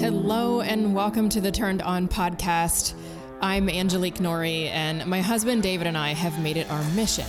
[0.00, 2.94] Hello, and welcome to the Turned On podcast.
[3.42, 7.26] I'm Angelike Norrie, and my husband David and I have made it our mission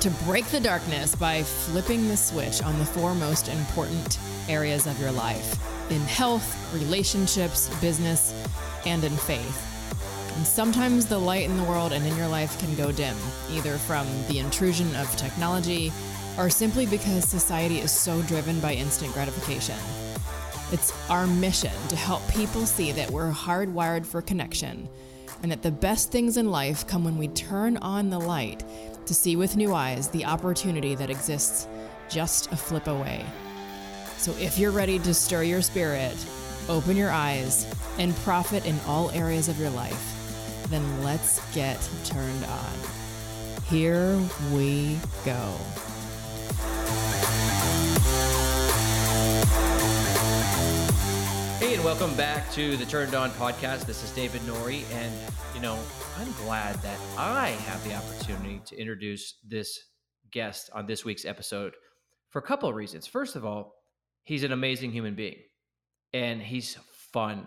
[0.00, 5.00] to break the darkness by flipping the switch on the four most important areas of
[5.00, 5.58] your life
[5.90, 8.34] in health, relationships, business,
[8.84, 10.36] and in faith.
[10.36, 13.16] And sometimes the light in the world and in your life can go dim,
[13.52, 15.90] either from the intrusion of technology
[16.36, 19.78] or simply because society is so driven by instant gratification.
[20.72, 24.88] It's our mission to help people see that we're hardwired for connection
[25.42, 28.64] and that the best things in life come when we turn on the light
[29.04, 31.68] to see with new eyes the opportunity that exists
[32.08, 33.22] just a flip away.
[34.16, 36.16] So if you're ready to stir your spirit,
[36.70, 37.66] open your eyes,
[37.98, 42.72] and profit in all areas of your life, then let's get turned on.
[43.68, 44.18] Here
[44.52, 45.54] we go.
[51.62, 53.86] Hey, and welcome back to the Turned On podcast.
[53.86, 55.14] This is David Norrie, and
[55.54, 55.78] you know,
[56.18, 59.78] I'm glad that I have the opportunity to introduce this
[60.32, 61.74] guest on this week's episode
[62.30, 63.06] for a couple of reasons.
[63.06, 63.76] First of all,
[64.24, 65.36] he's an amazing human being,
[66.12, 66.76] and he's
[67.12, 67.46] fun.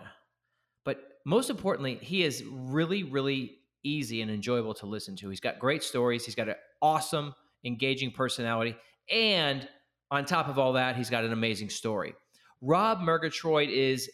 [0.86, 5.28] But most importantly, he is really, really easy and enjoyable to listen to.
[5.28, 7.34] He's got great stories, he's got an awesome,
[7.66, 8.76] engaging personality,
[9.12, 9.68] and
[10.10, 12.14] on top of all that, he's got an amazing story.
[12.62, 14.10] Rob Murgatroyd is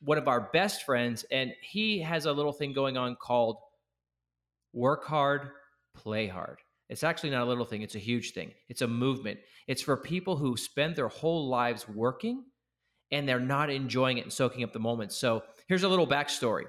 [0.00, 3.56] one of our best friends, and he has a little thing going on called
[4.72, 5.50] Work Hard,
[5.94, 6.58] Play Hard.
[6.88, 8.52] It's actually not a little thing, it's a huge thing.
[8.68, 9.38] It's a movement.
[9.66, 12.44] It's for people who spend their whole lives working
[13.10, 15.12] and they're not enjoying it and soaking up the moment.
[15.12, 16.64] So here's a little backstory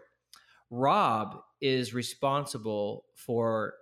[0.70, 3.74] Rob is responsible for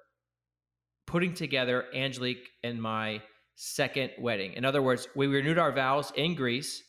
[1.05, 3.21] putting together Angelike and my
[3.55, 4.53] second wedding.
[4.53, 6.83] In other words, we renewed our vows in Greece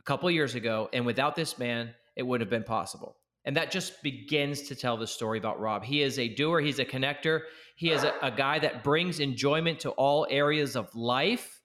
[0.00, 3.16] a couple years ago, and without this man, it would have been possible.
[3.44, 5.84] And that just begins to tell the story about Rob.
[5.84, 7.42] He is a doer, he's a connector,
[7.76, 11.62] he is a, a guy that brings enjoyment to all areas of life.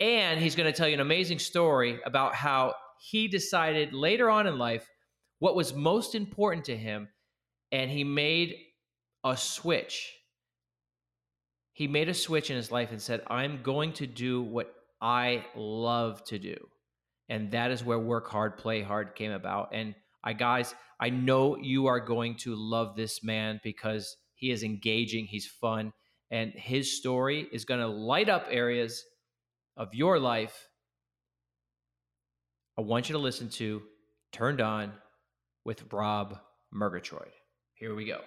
[0.00, 4.46] And he's going to tell you an amazing story about how he decided later on
[4.46, 4.88] in life
[5.38, 7.08] what was most important to him,
[7.72, 8.54] and he made
[9.24, 10.12] a switch.
[11.72, 15.44] He made a switch in his life and said, I'm going to do what I
[15.54, 16.56] love to do
[17.28, 19.70] and that is where work hard play hard came about.
[19.72, 19.94] And
[20.26, 25.24] i guys i know you are going to love this man because he is engaging
[25.24, 25.92] he's fun
[26.30, 29.04] and his story is going to light up areas
[29.76, 30.68] of your life
[32.76, 33.80] i want you to listen to
[34.32, 34.92] turned on
[35.64, 36.38] with rob
[36.72, 37.32] murgatroyd.
[37.74, 38.20] Here we go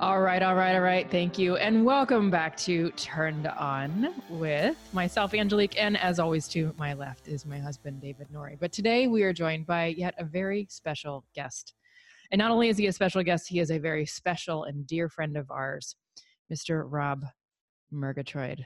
[0.00, 1.10] All right, all right, all right.
[1.10, 1.56] Thank you.
[1.56, 5.74] And welcome back to Turned On with myself, Angelike.
[5.76, 8.56] And as always, to my left is my husband, David Norrie.
[8.60, 11.74] But today we are joined by yet a very special guest.
[12.30, 15.08] And not only is he a special guest, he is a very special and dear
[15.08, 15.96] friend of ours,
[16.52, 16.84] Mr.
[16.86, 17.24] Rob
[17.90, 18.64] Murgatroyd.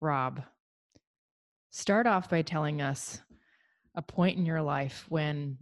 [0.00, 0.42] Rob,
[1.70, 3.20] start off by telling us
[3.94, 5.56] a point in your life when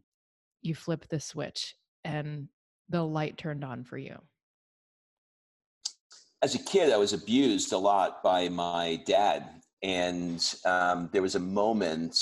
[0.62, 2.49] you flipped the switch and
[2.89, 4.17] the light turned on for you
[6.42, 9.62] as a kid, I was abused a lot by my dad.
[9.82, 12.19] And um, there was a moment,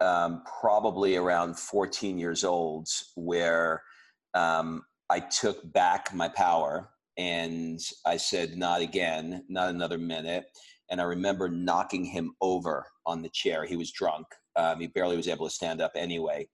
[0.00, 3.82] um, probably around 14 years old, where
[4.34, 10.46] um, I took back my power and I said, Not again, not another minute.
[10.90, 13.64] And I remember knocking him over on the chair.
[13.64, 14.26] He was drunk.
[14.56, 16.48] Um, he barely was able to stand up anyway.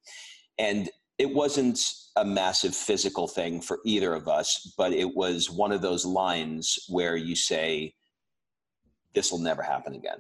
[0.58, 1.80] And it wasn't
[2.16, 6.78] a massive physical thing for either of us, but it was one of those lines
[6.88, 7.94] where you say,
[9.14, 10.18] This will never happen again.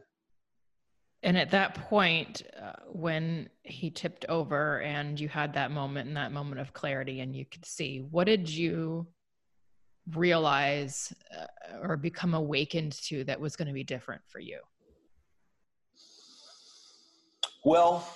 [1.22, 6.16] And at that point, uh, when he tipped over and you had that moment and
[6.18, 9.06] that moment of clarity and you could see, what did you
[10.12, 14.60] realize uh, or become awakened to that was going to be different for you?
[17.64, 18.06] Well,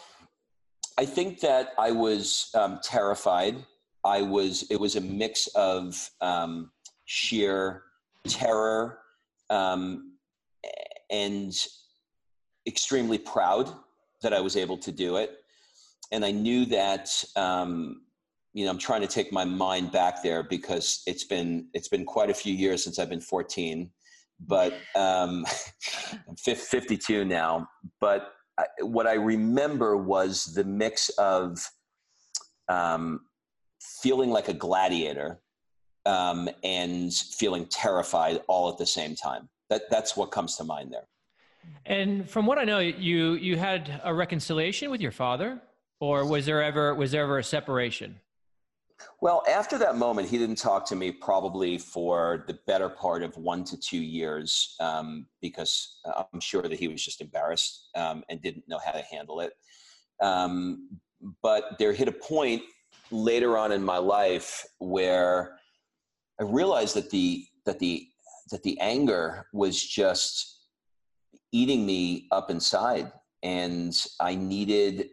[0.99, 3.65] I think that I was um, terrified.
[4.05, 4.67] I was.
[4.69, 6.73] It was a mix of um,
[7.05, 7.85] sheer
[8.27, 8.99] terror
[9.49, 10.15] um,
[11.09, 11.55] and
[12.67, 13.73] extremely proud
[14.23, 15.37] that I was able to do it.
[16.11, 18.03] And I knew that um,
[18.53, 22.05] you know I'm trying to take my mind back there because it's been it's been
[22.05, 23.89] quite a few years since I've been 14,
[24.49, 25.47] but um,
[26.29, 27.69] I'm 52 now.
[28.01, 28.33] But
[28.81, 31.59] what I remember was the mix of
[32.69, 33.21] um,
[33.81, 35.41] feeling like a gladiator
[36.07, 39.49] um, and feeling terrified all at the same time.
[39.71, 41.07] that that's what comes to mind there.
[41.85, 45.61] And from what I know, you you had a reconciliation with your father,
[46.01, 48.21] or was there ever was there ever a separation?
[49.21, 53.37] Well, after that moment, he didn't talk to me probably for the better part of
[53.37, 56.01] one to two years um, because
[56.33, 59.53] I'm sure that he was just embarrassed um, and didn't know how to handle it.
[60.21, 60.89] Um,
[61.43, 62.63] but there hit a point
[63.11, 65.59] later on in my life where
[66.41, 68.07] I realized that the that the
[68.51, 70.61] that the anger was just
[71.53, 73.13] eating me up inside,
[73.43, 75.11] and I needed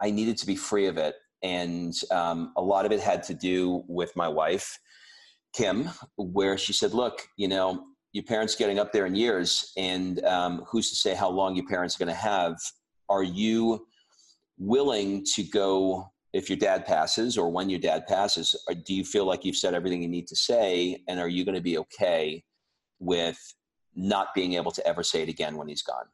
[0.00, 3.34] I needed to be free of it and um, a lot of it had to
[3.34, 4.78] do with my wife
[5.54, 7.84] kim where she said look you know
[8.16, 11.66] your parents getting up there in years and um, who's to say how long your
[11.66, 12.56] parents are going to have?
[13.10, 13.86] Are you
[14.56, 18.56] willing to go if your dad passes or when your dad passes?
[18.66, 21.44] Or do you feel like you've said everything you need to say and are you
[21.44, 22.42] going to be okay
[23.00, 23.38] with
[23.94, 26.06] not being able to ever say it again when he's gone?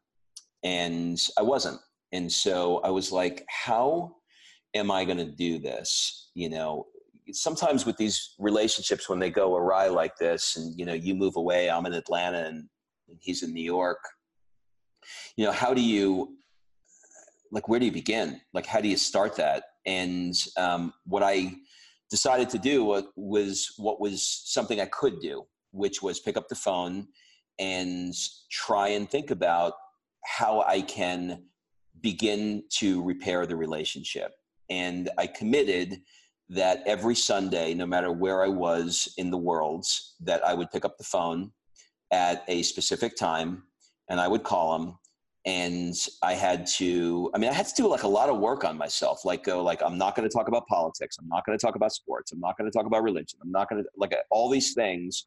[0.64, 1.80] And i wasn't.
[2.10, 4.16] And so i was like how
[4.74, 6.30] am I going to do this?
[6.34, 6.86] You know,
[7.32, 11.36] sometimes with these relationships, when they go awry like this, and you know, you move
[11.36, 12.69] away, I'm in Atlanta, and
[13.20, 13.98] he's in New York.
[15.36, 16.36] You know, how do you,
[17.50, 18.40] like, where do you begin?
[18.52, 19.64] Like, how do you start that?
[19.84, 21.54] And um, what I
[22.10, 26.54] decided to do was what was something I could do, which was pick up the
[26.54, 27.08] phone
[27.58, 28.14] and
[28.50, 29.74] try and think about
[30.24, 31.44] how I can
[32.00, 34.32] begin to repair the relationship
[34.72, 36.00] and I committed
[36.48, 39.84] that every Sunday, no matter where I was in the world,
[40.20, 41.52] that I would pick up the phone
[42.10, 43.64] at a specific time
[44.08, 44.98] and I would call him
[45.44, 48.64] and I had to I mean I had to do like a lot of work
[48.64, 51.16] on myself like go like I'm not going to talk about politics.
[51.19, 52.32] I'm not going to talk about sports.
[52.32, 53.40] I'm not going to talk about religion.
[53.42, 55.26] I'm not going to like all these things.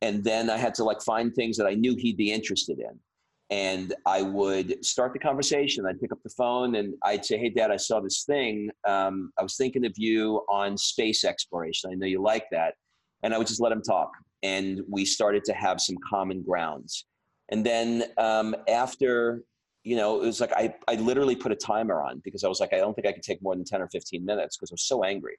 [0.00, 3.00] And then I had to like find things that I knew he'd be interested in
[3.52, 5.84] and I would start the conversation.
[5.84, 8.70] I'd pick up the phone and I'd say, "Hey, Dad, I saw this thing.
[8.88, 11.90] Um, I was thinking of you on space exploration.
[11.92, 12.76] I know you like that."
[13.22, 14.10] And I would just let him talk,
[14.42, 17.04] and we started to have some common grounds.
[17.50, 19.42] And then um, after,
[19.84, 22.58] you know, it was like I I literally put a timer on because I was
[22.58, 24.74] like, I don't think I could take more than ten or fifteen minutes because I
[24.74, 25.36] was so angry.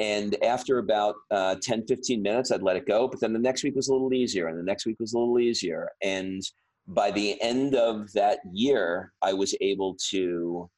[0.00, 3.06] And after about uh, 10, 15 minutes, I'd let it go.
[3.06, 5.18] But then the next week was a little easier, and the next week was a
[5.18, 5.88] little easier.
[6.02, 6.42] And
[6.88, 10.68] by the end of that year, I was able to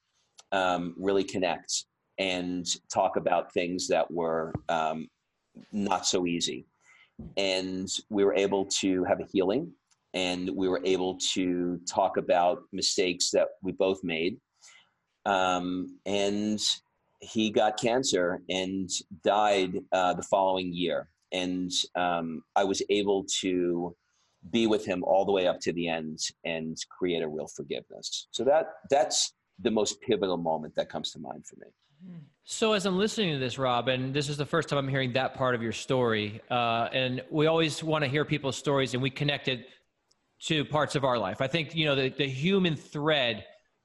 [0.53, 1.85] um, really connect
[2.19, 5.09] and talk about things that were um,
[5.73, 6.67] not so easy.
[7.37, 9.73] And we were able to have a healing
[10.15, 14.39] and we were able to talk about mistakes that we both made.
[15.27, 16.61] Um, and
[17.21, 18.89] he got cancer and
[19.25, 21.09] died uh, the following year.
[21.33, 23.95] And um, I was able to
[24.51, 28.29] be with him all the way up to the end and create a real forgiveness.
[28.31, 31.67] So that that's the most pivotal moment that comes to mind for me.
[32.45, 35.13] So as I'm listening to this, Rob, and this is the first time I'm hearing
[35.15, 39.03] that part of your story, uh, and we always want to hear people's stories, and
[39.03, 39.67] we connect it
[40.45, 41.41] to parts of our life.
[41.41, 43.45] I think you know the, the human thread,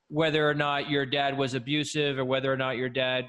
[0.09, 3.27] whether or not your dad was abusive or whether or not your dad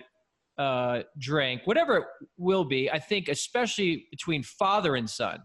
[0.58, 2.04] uh, drank, whatever it
[2.36, 2.90] will be.
[2.90, 5.38] I think especially between father and son,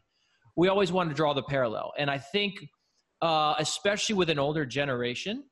[0.57, 1.93] we always want to draw the parallel.
[1.97, 2.67] And I think,
[3.21, 5.43] uh, especially with an older generation,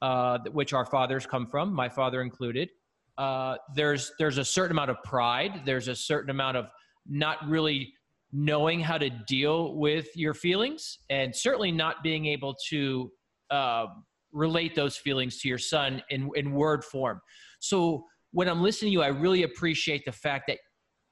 [0.00, 2.70] uh, which our fathers come from, my father included,
[3.18, 5.62] uh, there's there's a certain amount of pride.
[5.64, 6.66] There's a certain amount of
[7.06, 7.92] not really
[8.32, 13.10] knowing how to deal with your feelings, and certainly not being able to
[13.50, 13.86] uh,
[14.32, 17.20] relate those feelings to your son in in word form.
[17.60, 20.58] So when I'm listening to you, I really appreciate the fact that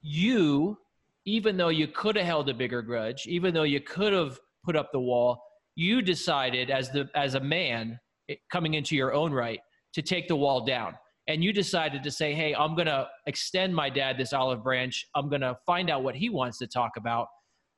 [0.01, 0.77] you
[1.25, 4.77] even though you could have held a bigger grudge, even though you could have put
[4.77, 5.43] up the wall,
[5.75, 7.99] you decided as the as a man
[8.29, 9.61] eh, coming into your own right
[9.95, 10.95] to take the wall down.
[11.29, 15.07] And you decided to say, "Hey, I'm going to extend my dad this olive branch.
[15.15, 17.29] I'm going to find out what he wants to talk about."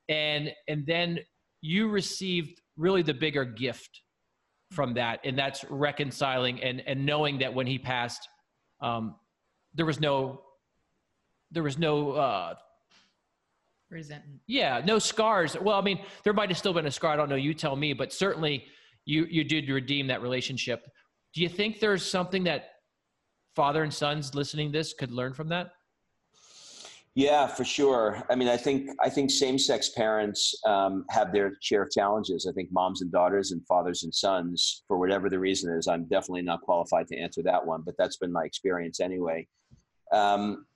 [0.08, 1.20] And and then
[1.60, 4.00] you received really the bigger gift
[4.72, 8.26] from that, and that's reconciling and and knowing that when he passed,
[8.80, 9.16] um,
[9.74, 10.40] there was no
[11.50, 12.54] there was no uh,
[13.94, 14.40] resentment.
[14.46, 15.56] Yeah, no scars.
[15.58, 17.12] Well, I mean, there might have still been a scar.
[17.12, 17.36] I don't know.
[17.36, 18.66] You tell me, but certainly
[19.06, 20.84] you you did redeem that relationship.
[21.32, 22.70] Do you think there's something that
[23.56, 25.70] father and sons listening this could learn from that?
[27.16, 28.24] Yeah, for sure.
[28.28, 32.46] I mean, I think I think same-sex parents um, have their share of challenges.
[32.50, 36.04] I think moms and daughters and fathers and sons, for whatever the reason is, I'm
[36.06, 39.46] definitely not qualified to answer that one, but that's been my experience anyway.
[40.12, 40.66] Um,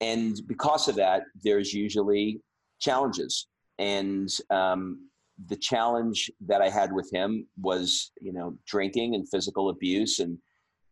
[0.00, 2.40] and because of that, there's usually
[2.82, 3.46] challenges.
[3.78, 5.08] And um,
[5.48, 10.38] the challenge that I had with him was, you know, drinking and physical abuse, and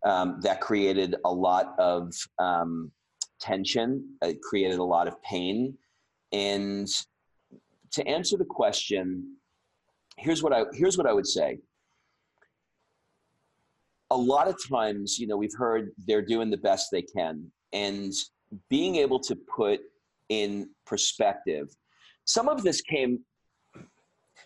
[0.06, 2.90] um, that created a lot of um,
[3.38, 4.16] tension.
[4.22, 5.76] It created a lot of pain.
[6.32, 6.88] And
[7.92, 9.36] to answer the question,
[10.16, 11.58] here's what I here's what I would say.
[14.10, 18.12] A lot of times, you know, we've heard they're doing the best they can, and
[18.68, 19.80] being able to put
[20.30, 21.68] in perspective.
[22.24, 23.18] Some of this came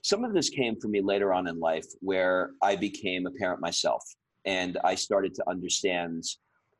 [0.02, 3.60] some of this came for me later on in life where I became a parent
[3.60, 4.02] myself
[4.44, 6.24] and I started to understand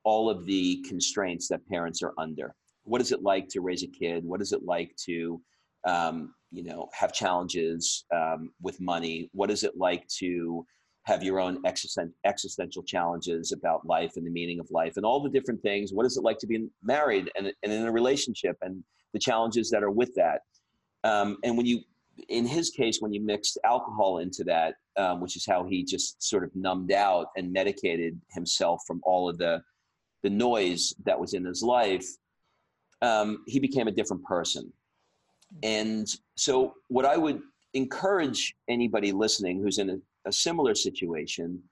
[0.05, 2.55] all of the constraints that parents are under.
[2.83, 4.25] What is it like to raise a kid?
[4.27, 5.41] What is it like to,
[5.87, 9.31] um, you know, have challenges um, with money?
[9.33, 10.67] What is it like to
[11.05, 11.63] have your own
[12.25, 15.93] existential challenges about life and the meaning of life and all the different things?
[15.93, 18.83] What is it like to be married and, and in a relationship and
[19.13, 20.41] the challenges that are with that?
[21.05, 21.81] Um, and when you
[22.29, 26.23] in his case, when you mixed alcohol into that, um, which is how he just
[26.23, 29.63] sort of numbed out and medicated himself from all of the
[30.23, 32.07] the noise that was in his life,
[33.03, 34.73] um, he became a different person.
[35.63, 37.41] And so, what I would
[37.75, 41.62] encourage anybody listening who's in a, a similar situation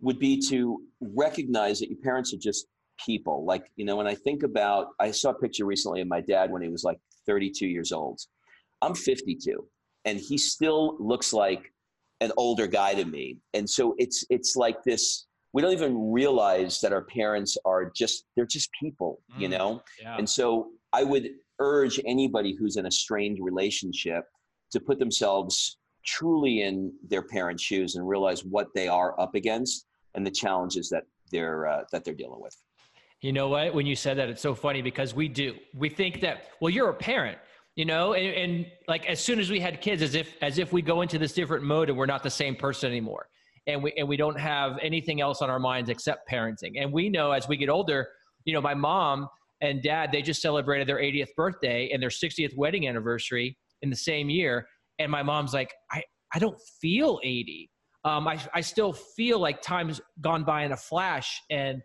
[0.00, 2.66] would be to recognize that your parents are just
[3.04, 3.44] people.
[3.44, 6.50] Like, you know, when I think about, I saw a picture recently of my dad
[6.50, 8.20] when he was like 32 years old.
[8.80, 9.66] I'm 52
[10.04, 11.72] and he still looks like
[12.20, 13.38] an older guy to me.
[13.54, 18.24] And so it's it's like this we don't even realize that our parents are just
[18.36, 19.82] they're just people, mm, you know?
[20.00, 20.16] Yeah.
[20.16, 24.24] And so I would urge anybody who's in a strained relationship
[24.72, 25.78] to put themselves
[26.08, 30.88] truly in their parents' shoes and realize what they are up against and the challenges
[30.88, 32.56] that they're uh, that they're dealing with.
[33.20, 33.74] You know what?
[33.74, 35.54] When you said that, it's so funny because we do.
[35.74, 37.38] We think that well, you're a parent,
[37.78, 40.72] you know and, and, like as soon as we had kids as if as if
[40.72, 43.28] we go into this different mode and we're not the same person anymore
[43.68, 47.08] and we and we don't have anything else on our minds except parenting and we
[47.08, 48.08] know as we get older
[48.44, 49.28] you know my mom
[49.60, 53.96] and dad they just celebrated their 80th birthday and their 60th wedding anniversary in the
[53.96, 54.66] same year
[54.98, 56.02] and my mom's like i
[56.34, 57.70] i don't feel 80
[58.04, 61.82] um, I, I still feel like time's gone by in a flash and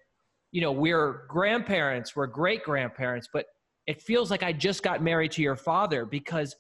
[0.52, 3.46] you know we're grandparents we're great grandparents but
[3.88, 6.56] it feels like I just got married to your father because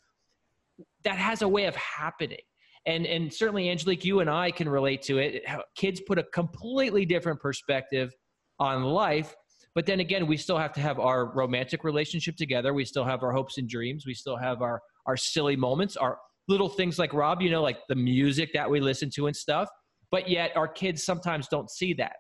[1.03, 2.39] that has a way of happening.
[2.86, 5.43] And, and certainly, Angelike, you and I can relate to it.
[5.77, 8.13] Kids put a completely different perspective
[8.60, 9.33] on life.
[9.74, 12.74] But then again, we still have to have our romantic relationship together.
[12.74, 14.05] We still have our hopes and dreams.
[14.05, 17.77] We still have our, our silly moments, our little things like Rob, you know, like
[17.89, 19.69] the music that we listen to and stuff.
[20.12, 22.17] But yet, our kids sometimes don't see that.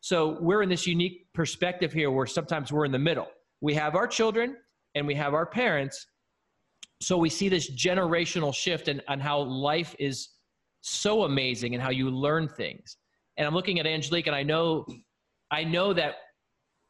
[0.00, 3.28] So we're in this unique perspective here where sometimes we're in the middle
[3.64, 4.56] we have our children
[4.94, 6.06] and we have our parents.
[7.00, 10.28] So we see this generational shift and on how life is
[10.82, 12.98] so amazing and how you learn things.
[13.38, 14.84] And I'm looking at Angelike and I know
[15.50, 16.16] I know that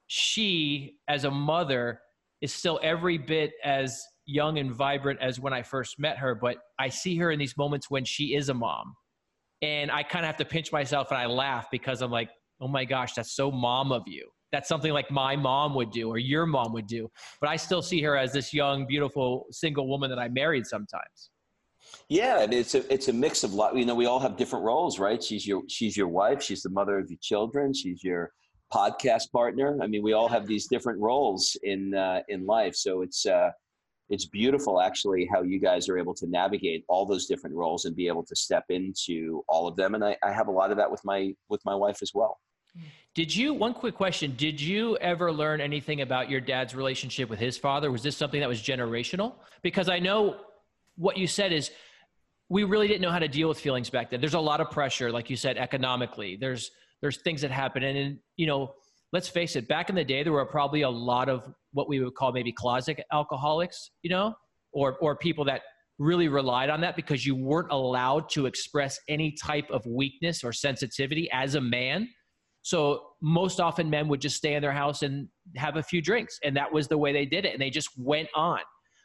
[0.09, 2.01] she as a mother
[2.41, 6.59] is still every bit as young and vibrant as when I first met her, but
[6.79, 8.95] I see her in these moments when she is a mom.
[9.63, 12.69] And I kind of have to pinch myself and I laugh because I'm like, oh
[12.69, 16.17] my gosh, that's so mom of you that's something like my mom would do or
[16.17, 17.11] your mom would do.
[17.41, 21.31] But I still see her as this young, beautiful single woman that I married sometimes.
[22.09, 23.77] Yeah, and it's a it's a mix of lot.
[23.77, 25.23] You know, we all have different roles, right?
[25.23, 26.41] She's your she's your wife.
[26.41, 27.75] She's the mother of your children.
[27.75, 28.31] She's your
[28.73, 29.77] podcast partner.
[29.83, 32.77] I mean, we all have these different roles in uh, in life.
[32.77, 33.51] So it's uh,
[34.11, 37.97] it's beautiful, actually, how you guys are able to navigate all those different roles and
[37.97, 39.95] be able to step into all of them.
[39.95, 42.39] And I, I have a lot of that with my with my wife as well.
[43.15, 47.39] Did you, one quick question, did you ever learn anything about your dad's relationship with
[47.39, 47.93] his father?
[47.93, 49.35] Was this something that was generational?
[49.63, 50.37] Because I know
[50.97, 51.71] what you said is
[52.49, 54.21] we really didn't know how to deal with feelings back then.
[54.21, 56.37] There's a lot of pressure, like you said, economically.
[56.37, 57.85] There's, there's things that happen.
[57.85, 58.75] And, and, you know,
[59.15, 62.01] let's face it, back in the day, there were probably a lot of what we
[62.01, 64.35] would call maybe closet alcoholics, you know,
[64.73, 65.63] or, or people that
[65.99, 70.53] really relied on that because you weren't allowed to express any type of weakness or
[70.53, 72.07] sensitivity as a man
[72.65, 76.39] so most often men would just stay in their house and have a few drinks.
[76.43, 77.53] And that was the way they did it.
[77.53, 78.61] And they just went on.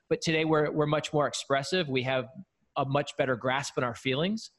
[0.10, 1.90] But today we're, we're much more expressive.
[1.90, 2.26] We have
[2.78, 4.52] a much better grasp on our feelings.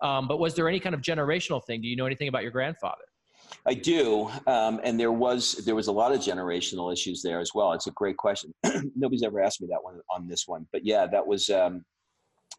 [0.00, 1.82] Um, but was there any kind of generational thing?
[1.82, 3.02] Do you know anything about your grandfather?
[3.66, 7.52] I do, um, and there was there was a lot of generational issues there as
[7.54, 7.72] well.
[7.72, 8.52] It's a great question.
[8.96, 11.84] Nobody's ever asked me that one on this one, but yeah, that was um,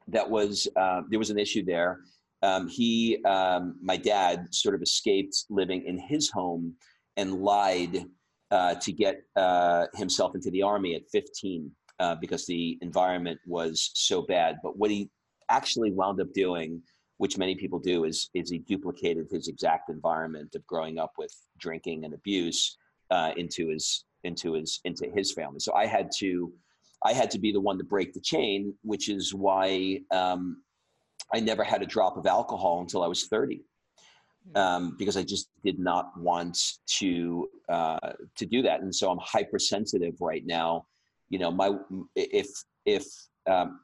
[0.08, 2.00] that was uh, there was an issue there,
[2.46, 6.76] um, he, um, my dad, sort of escaped living in his home
[7.18, 8.06] and lied
[8.52, 13.90] uh, to get uh, himself into the army at 15 uh, because the environment was
[13.96, 14.58] so bad.
[14.62, 15.10] But what he
[15.50, 16.84] actually wound up doing,
[17.18, 21.34] which many people do, is is he duplicated his exact environment of growing up with
[21.58, 22.78] drinking and abuse
[23.12, 25.60] uh, into his into his into his family.
[25.60, 26.52] So I had to
[27.04, 30.64] I had to be the one to break the chain, which is why um,
[31.34, 33.62] I never had a drop of alcohol until I was 30.
[34.54, 34.58] Hmm.
[34.58, 36.58] Um, because I just did not want
[37.00, 40.86] to uh, to do that, and so I'm hypersensitive right now.
[41.30, 41.72] You know, my
[42.16, 42.48] if
[42.86, 43.06] if
[43.48, 43.80] um,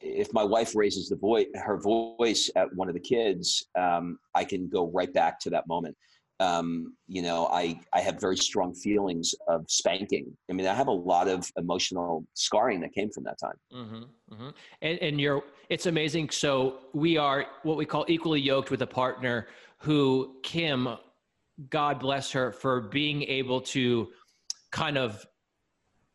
[0.00, 4.44] if my wife raises the voice, her voice at one of the kids, um, I
[4.44, 5.96] can go right back to that moment.
[6.40, 10.36] Um, you know, I I have very strong feelings of spanking.
[10.48, 13.56] I mean, I have a lot of emotional scarring that came from that time.
[13.74, 14.48] Mm-hmm, mm-hmm.
[14.82, 16.30] And, and you're, it's amazing.
[16.30, 20.88] So we are what we call equally yoked with a partner who Kim,
[21.70, 24.08] God bless her for being able to
[24.70, 25.26] kind of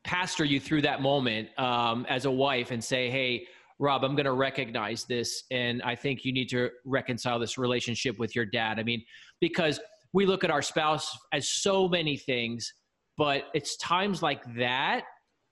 [0.06, 3.46] pastor you through that moment um, as a wife and say, hey
[3.84, 5.44] Rob, I'm going to recognize this.
[5.52, 8.80] And I think you need to reconcile this relationship with your dad.
[8.80, 9.04] I mean,
[9.42, 9.82] because
[10.14, 12.74] we look at our spouse as so many things,
[13.18, 15.04] but it's times like that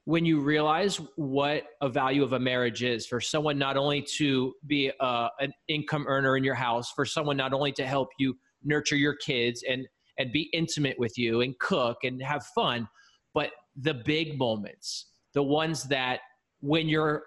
[0.05, 4.53] when you realize what a value of a marriage is for someone not only to
[4.65, 8.33] be uh, an income earner in your house, for someone not only to help you
[8.63, 9.85] nurture your kids and
[10.17, 12.87] and be intimate with you and cook and have fun,
[13.33, 16.19] but the big moments, the ones that
[16.59, 17.23] when you're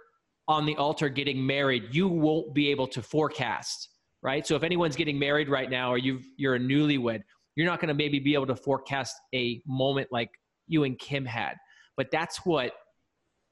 [0.48, 3.88] on the altar getting married, you won't be able to forecast,
[4.22, 4.46] right?
[4.46, 7.22] So if anyone's getting married right now or you you're a newlywed,
[7.56, 10.30] you're not going to maybe be able to forecast a moment like
[10.66, 11.54] you and Kim had.
[11.96, 12.72] But that's what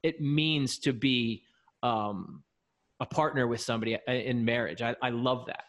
[0.03, 1.45] it means to be
[1.83, 2.43] um,
[3.01, 4.83] a partner with somebody uh, in marriage.
[4.83, 5.65] I, I love that.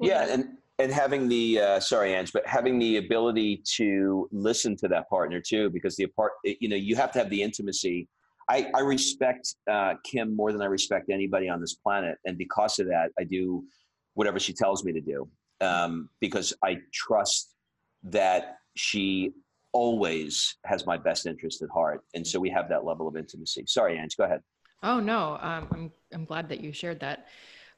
[0.00, 4.88] Yeah, and and having the uh, sorry, Ange, but having the ability to listen to
[4.88, 8.08] that partner too, because the apart, you know, you have to have the intimacy
[8.50, 12.80] I, I respect uh, Kim more than I respect anybody on this planet, and because
[12.80, 13.62] of that, I do
[14.14, 15.28] whatever she tells me to do
[15.60, 17.54] um, because I trust
[18.02, 19.32] that she
[19.72, 23.64] always has my best interest at heart, and so we have that level of intimacy.
[23.68, 24.40] Sorry, Ange, go ahead.
[24.82, 27.28] Oh no, um, I'm I'm glad that you shared that.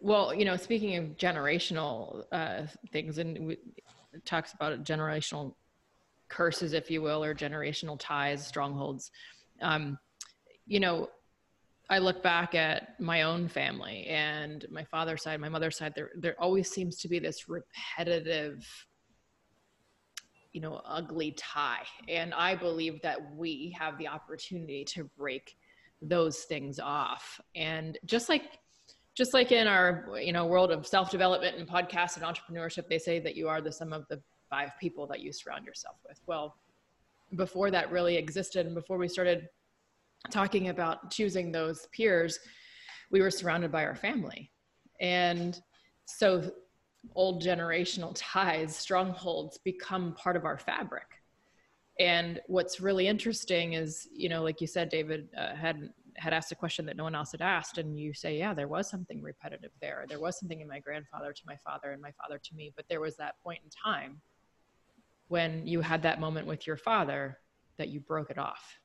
[0.01, 5.55] Well, you know, speaking of generational uh, things, and it talks about generational
[6.31, 9.11] curses, if you will, or generational ties, strongholds.
[9.61, 9.99] Um,
[10.67, 11.09] you know,
[11.91, 16.11] I look back at my own family and my father's side, my mother's side, there
[16.17, 18.65] there always seems to be this repetitive
[20.53, 21.85] you know, ugly tie.
[22.09, 25.57] And I believe that we have the opportunity to break
[26.03, 27.41] those things off.
[27.55, 28.59] And just like
[29.15, 33.19] just like in our you know world of self-development and podcasts and entrepreneurship, they say
[33.21, 34.21] that you are the sum of the
[34.51, 36.21] five people that you surround yourself with.
[36.27, 36.57] Well,
[37.37, 39.49] before that really existed and before we started
[40.31, 42.39] talking about choosing those peers,
[43.11, 44.51] we were surrounded by our family.
[45.01, 45.61] And
[46.07, 46.51] so
[47.15, 51.07] old generational ties, strongholds become part of our fabric.
[52.01, 56.53] And what's really interesting is, you know, like you said, David uh, had had asked
[56.53, 59.23] a question that no one else had asked, and you say, yeah, there was something
[59.23, 60.05] repetitive there.
[60.07, 62.85] There was something in my grandfather to my father and my father to me, but
[62.91, 64.21] there was that point in time
[65.29, 67.39] when you had that moment with your father
[67.79, 68.79] that you broke it off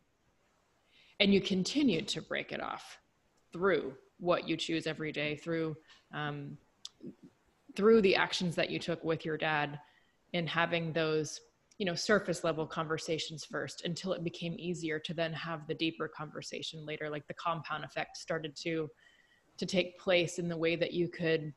[1.19, 2.97] and you continue to break it off
[3.51, 5.75] through what you choose every day through
[6.13, 6.57] um,
[7.75, 9.79] through the actions that you took with your dad
[10.33, 11.39] in having those
[11.77, 16.07] you know surface level conversations first until it became easier to then have the deeper
[16.07, 18.89] conversation later like the compound effect started to
[19.57, 21.53] to take place in the way that you could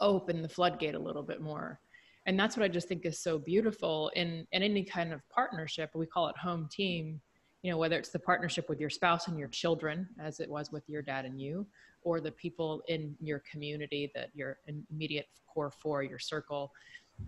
[0.00, 1.80] open the floodgate a little bit more.
[2.26, 5.90] And that's what i just think is so beautiful in in any kind of partnership.
[5.94, 7.20] We call it home team
[7.64, 10.70] you know whether it's the partnership with your spouse and your children as it was
[10.70, 11.66] with your dad and you
[12.02, 14.58] or the people in your community that your
[14.90, 16.70] immediate core for your circle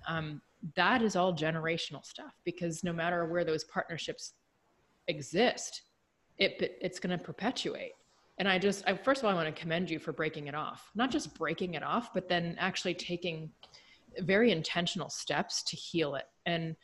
[0.06, 0.42] um,
[0.74, 4.34] that is all generational stuff because no matter where those partnerships
[5.08, 5.82] exist
[6.38, 7.92] it it's going to perpetuate.
[8.38, 10.54] And i just I, first of all i want to commend you for breaking it
[10.54, 10.90] off.
[10.94, 13.50] Not just breaking it off but then actually taking
[14.20, 16.24] very intentional steps to heal it.
[16.44, 16.76] And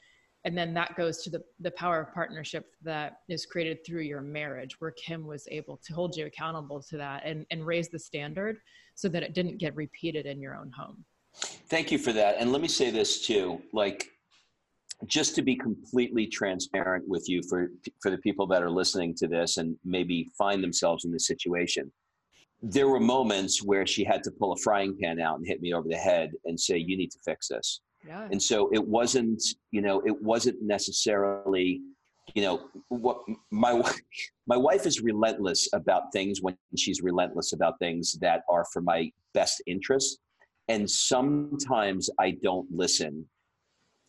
[0.45, 4.21] and then that goes to the, the power of partnership that is created through your
[4.21, 7.99] marriage where kim was able to hold you accountable to that and, and raise the
[7.99, 8.59] standard
[8.95, 11.05] so that it didn't get repeated in your own home.
[11.69, 12.37] Thank you for that.
[12.39, 14.09] And let me say this too like
[15.07, 17.69] just to be completely transparent with you for
[18.01, 21.91] for the people that are listening to this and maybe find themselves in this situation
[22.65, 25.75] there were moments where she had to pull a frying pan out and hit me
[25.75, 28.29] over the head and say you need to fix this yeah.
[28.31, 31.81] And so it wasn't, you know, it wasn't necessarily
[32.35, 33.19] you know what
[33.51, 33.83] my
[34.47, 39.11] my wife is relentless about things when she's relentless about things that are for my
[39.35, 40.19] best interest.
[40.69, 43.27] And sometimes i don't listen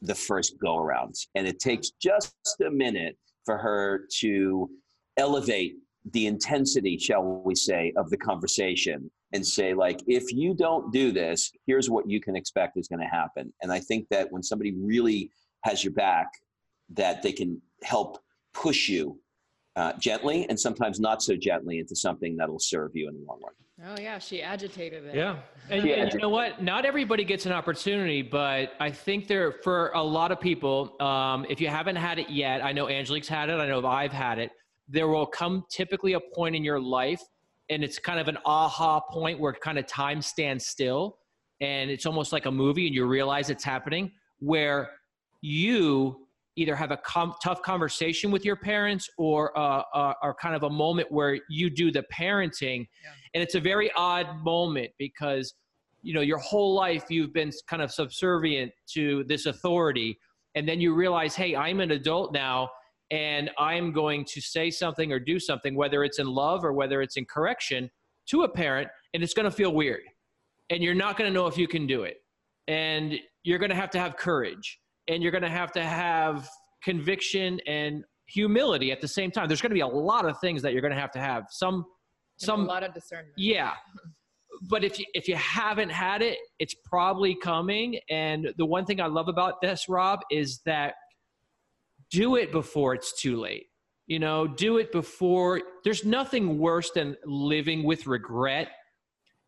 [0.03, 1.15] the first go around.
[1.35, 4.69] And it takes just a minute for her to
[5.17, 5.75] elevate
[6.11, 11.11] the intensity shall we say of the conversation and say like if you don't do
[11.11, 14.43] this here's what you can expect is going to happen and i think that when
[14.43, 15.29] somebody really
[15.63, 16.27] has your back
[16.89, 18.19] that they can help
[18.53, 19.19] push you
[19.75, 23.39] uh, gently and sometimes not so gently into something that'll serve you in the long
[23.41, 23.53] run.
[23.85, 25.15] Oh yeah, she agitated it.
[25.15, 25.37] Yeah,
[25.69, 26.61] and, and you know what?
[26.61, 31.45] Not everybody gets an opportunity, but I think there for a lot of people, um,
[31.49, 33.53] if you haven't had it yet, I know Angelike's had it.
[33.53, 34.51] I know I've had it.
[34.87, 37.21] There will come typically a point in your life,
[37.69, 41.17] and it's kind of an aha point where kind of time stands still,
[41.61, 44.91] and it's almost like a movie, and you realize it's happening where
[45.41, 46.23] you
[46.55, 50.63] either have a com- tough conversation with your parents or uh, uh, or kind of
[50.63, 53.11] a moment where you do the parenting yeah.
[53.33, 55.53] and it's a very odd moment because
[56.01, 60.17] you know your whole life you've been kind of subservient to this authority
[60.55, 62.69] and then you realize hey i'm an adult now
[63.13, 67.01] and i'm going to say something or do something whether it's in love or whether
[67.01, 67.89] it's in correction
[68.25, 70.01] to a parent and it's going to feel weird
[70.69, 72.17] and you're not going to know if you can do it
[72.67, 76.49] and you're going to have to have courage and you're going to have to have
[76.83, 79.47] conviction and humility at the same time.
[79.47, 81.45] There's going to be a lot of things that you're going to have to have.
[81.49, 81.83] Some, and
[82.37, 83.33] some a lot of discernment.
[83.37, 83.73] Yeah.
[84.69, 87.99] But if you, if you haven't had it, it's probably coming.
[88.09, 90.93] And the one thing I love about this, Rob, is that
[92.13, 93.65] do it before it's too late.
[94.07, 95.61] You know, do it before.
[95.83, 98.69] There's nothing worse than living with regret.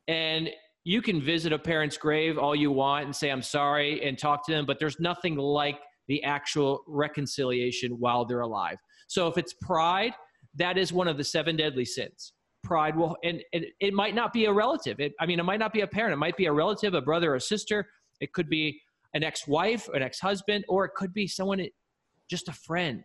[0.08, 0.50] And
[0.86, 4.46] you can visit a parent's grave all you want and say i'm sorry and talk
[4.46, 9.54] to them but there's nothing like the actual reconciliation while they're alive so if it's
[9.62, 10.14] pride
[10.54, 14.46] that is one of the seven deadly sins pride will and, it might not be
[14.46, 16.54] a relative it, i mean it might not be a parent it might be a
[16.54, 17.88] relative a brother or a sister
[18.22, 18.80] it could be
[19.14, 21.60] an ex-wife an ex-husband or it could be someone
[22.30, 23.04] just a friend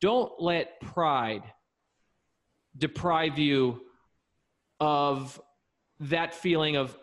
[0.00, 1.42] don't let pride
[2.76, 3.80] deprive you
[4.78, 5.40] of
[6.00, 6.96] that feeling of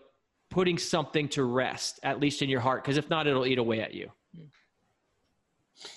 [0.49, 3.81] putting something to rest, at least in your heart, because if not, it'll eat away
[3.81, 4.11] at you.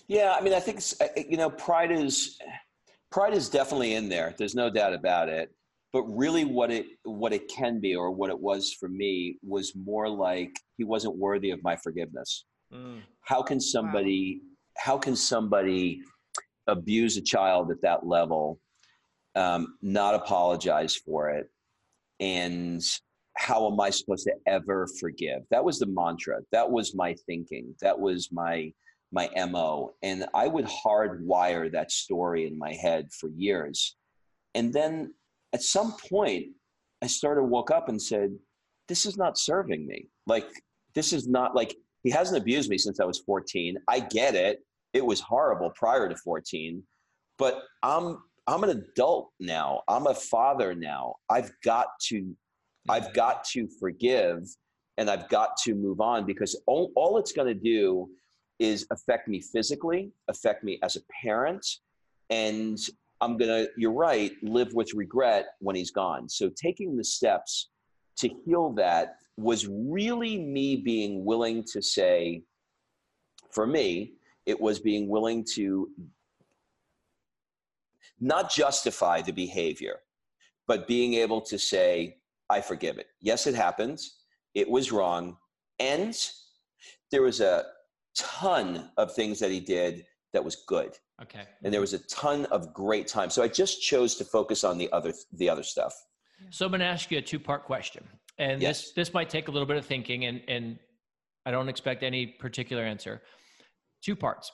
[0.06, 0.82] Yeah, I mean, I think
[1.16, 2.38] you know, pride is
[3.10, 4.34] pride is definitely in there.
[4.36, 5.50] There's no doubt about it.
[5.92, 9.72] But really, what it what it can be, or what it was for me, was
[9.74, 12.44] more like he wasn't worthy of my forgiveness.
[12.72, 13.00] Mm.
[13.22, 14.42] How can somebody?
[14.76, 16.02] How can somebody
[16.66, 18.60] abuse a child at that level,
[19.34, 21.46] um, not apologize for it,
[22.20, 22.82] and
[23.36, 25.42] how am I supposed to ever forgive?
[25.50, 26.40] That was the mantra.
[26.52, 27.74] That was my thinking.
[27.80, 28.72] That was my
[29.12, 29.92] my MO.
[30.02, 33.96] And I would hardwire that story in my head for years.
[34.54, 35.14] And then
[35.52, 36.46] at some point,
[37.02, 38.30] I started woke up and said,
[38.88, 40.08] This is not serving me.
[40.26, 40.48] Like,
[40.94, 43.76] this is not like he hasn't abused me since I was 14.
[43.88, 44.60] I get it.
[44.92, 46.82] It was horrible prior to 14.
[47.38, 49.82] But I'm I'm an adult now.
[49.86, 51.14] I'm a father now.
[51.28, 52.34] I've got to
[52.88, 53.12] I've mm-hmm.
[53.12, 54.48] got to forgive
[54.98, 58.08] and I've got to move on because all, all it's going to do
[58.58, 61.64] is affect me physically, affect me as a parent,
[62.28, 62.78] and
[63.22, 66.28] I'm going to, you're right, live with regret when he's gone.
[66.28, 67.70] So taking the steps
[68.18, 72.42] to heal that was really me being willing to say,
[73.50, 74.14] for me,
[74.46, 75.88] it was being willing to
[78.20, 79.96] not justify the behavior,
[80.66, 82.16] but being able to say,
[82.48, 83.06] I forgive it.
[83.20, 84.18] Yes, it happens.
[84.54, 85.36] It was wrong.
[85.78, 86.16] And
[87.10, 87.64] there was a
[88.16, 90.96] ton of things that he did that was good.
[91.22, 91.42] Okay.
[91.64, 93.30] And there was a ton of great time.
[93.30, 95.94] So I just chose to focus on the other the other stuff.
[96.50, 98.08] So I'm going to ask you a two-part question.
[98.40, 98.80] And yes.
[98.80, 100.78] this this might take a little bit of thinking and and
[101.44, 103.20] I don't expect any particular answer.
[104.02, 104.50] Two parts.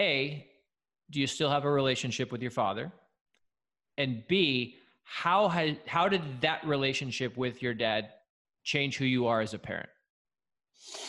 [0.00, 0.46] A,
[1.10, 2.92] do you still have a relationship with your father?
[3.96, 8.08] And B, how had how did that relationship with your dad
[8.64, 9.88] change who you are as a parent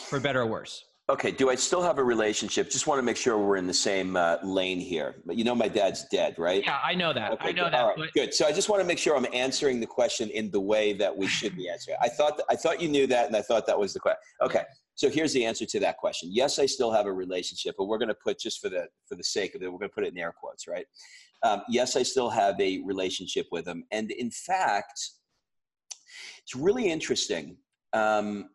[0.08, 2.70] for better or worse okay do i still have a relationship?
[2.70, 5.16] Just want to make sure we're in the same uh, lane here.
[5.24, 6.62] But you know my dad's dead right?
[6.64, 7.32] Yeah i know that.
[7.32, 7.72] Okay, i know good.
[7.72, 8.12] that right, but...
[8.12, 8.34] good.
[8.34, 11.16] So i just want to make sure i'm answering the question in the way that
[11.16, 11.96] we should be answering.
[12.00, 14.20] I thought that, i thought you knew that and i thought that was the question
[14.42, 14.62] okay.
[14.94, 16.28] So here's the answer to that question.
[16.32, 19.14] Yes i still have a relationship but we're going to put just for the for
[19.14, 20.86] the sake of it we're going to put it in air quotes right?
[21.42, 23.84] Um, yes, I still have a relationship with him.
[23.92, 25.00] And in fact,
[26.42, 27.56] it's really interesting.
[27.92, 28.50] Um,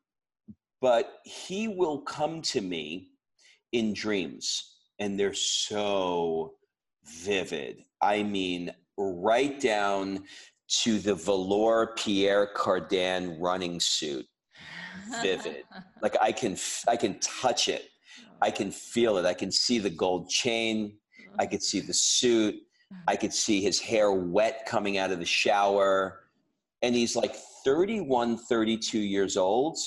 [0.84, 3.08] but he will come to me
[3.72, 4.72] in dreams.
[5.00, 6.54] and they're so
[7.24, 7.84] vivid.
[8.02, 10.26] I mean, right down
[10.82, 14.26] to the velour Pierre Cardin running suit.
[15.22, 15.63] Vivid.
[16.02, 17.86] like I can I can touch it.
[18.41, 19.26] I can feel it.
[19.26, 20.98] I can see the gold chain.
[21.39, 22.56] I could see the suit.
[23.08, 26.26] I could see his hair wet coming out of the shower.
[26.82, 29.78] And he's like 31, 32 years old.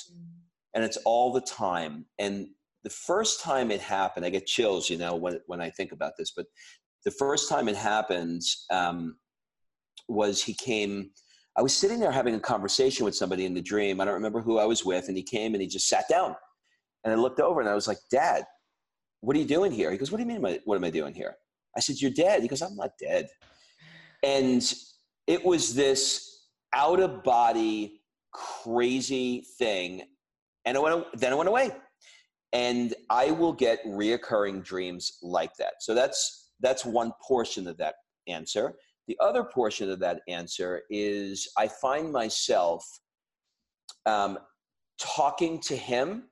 [0.77, 2.07] And it's all the time.
[2.21, 2.47] And
[2.85, 6.13] the first time it happened, I get chills, you know, when, when I think about
[6.17, 6.47] this, but
[7.05, 9.17] the first time it happened um,
[10.09, 11.11] was he came.
[11.57, 14.01] I was sitting there having a conversation with somebody in the dream.
[14.01, 16.37] I don't remember who I was with, and he came and he just sat down.
[17.03, 18.45] And I looked over and I was like, Dad,
[19.21, 19.91] what are you doing here?
[19.91, 21.37] He goes, What do you mean, what am I doing here?
[21.77, 22.43] I said, You're dead.
[22.43, 23.29] He goes, I'm not dead.
[24.23, 24.63] And
[25.27, 30.03] it was this out of body, crazy thing.
[30.67, 31.71] And it went, then it went away.
[32.53, 35.75] And I will get reoccurring dreams like that.
[35.81, 37.95] So that's that's one portion of that
[38.27, 38.75] answer.
[39.09, 42.85] The other portion of that answer is I find myself
[44.05, 44.39] um,
[44.99, 46.25] talking to him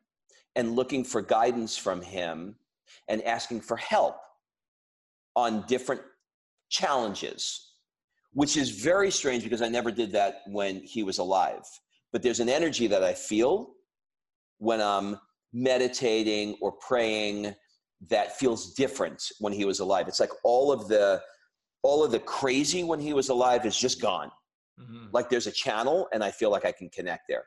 [0.57, 2.57] and looking for guidance from him
[3.09, 4.17] and asking for help
[5.37, 6.03] on different
[6.71, 7.73] challenges,
[8.33, 11.65] which is very strange because I never did that when he was alive.
[12.13, 13.75] But there's an energy that I feel
[14.65, 15.19] when I'm
[15.53, 17.55] meditating or praying
[18.09, 20.09] that feels different when he was alive.
[20.09, 21.23] It's like all of the
[21.83, 24.31] all of the crazy when he was alive is just gone.
[24.81, 25.07] Mm-hmm.
[25.13, 27.45] Like there's a channel, and I feel like I can connect there.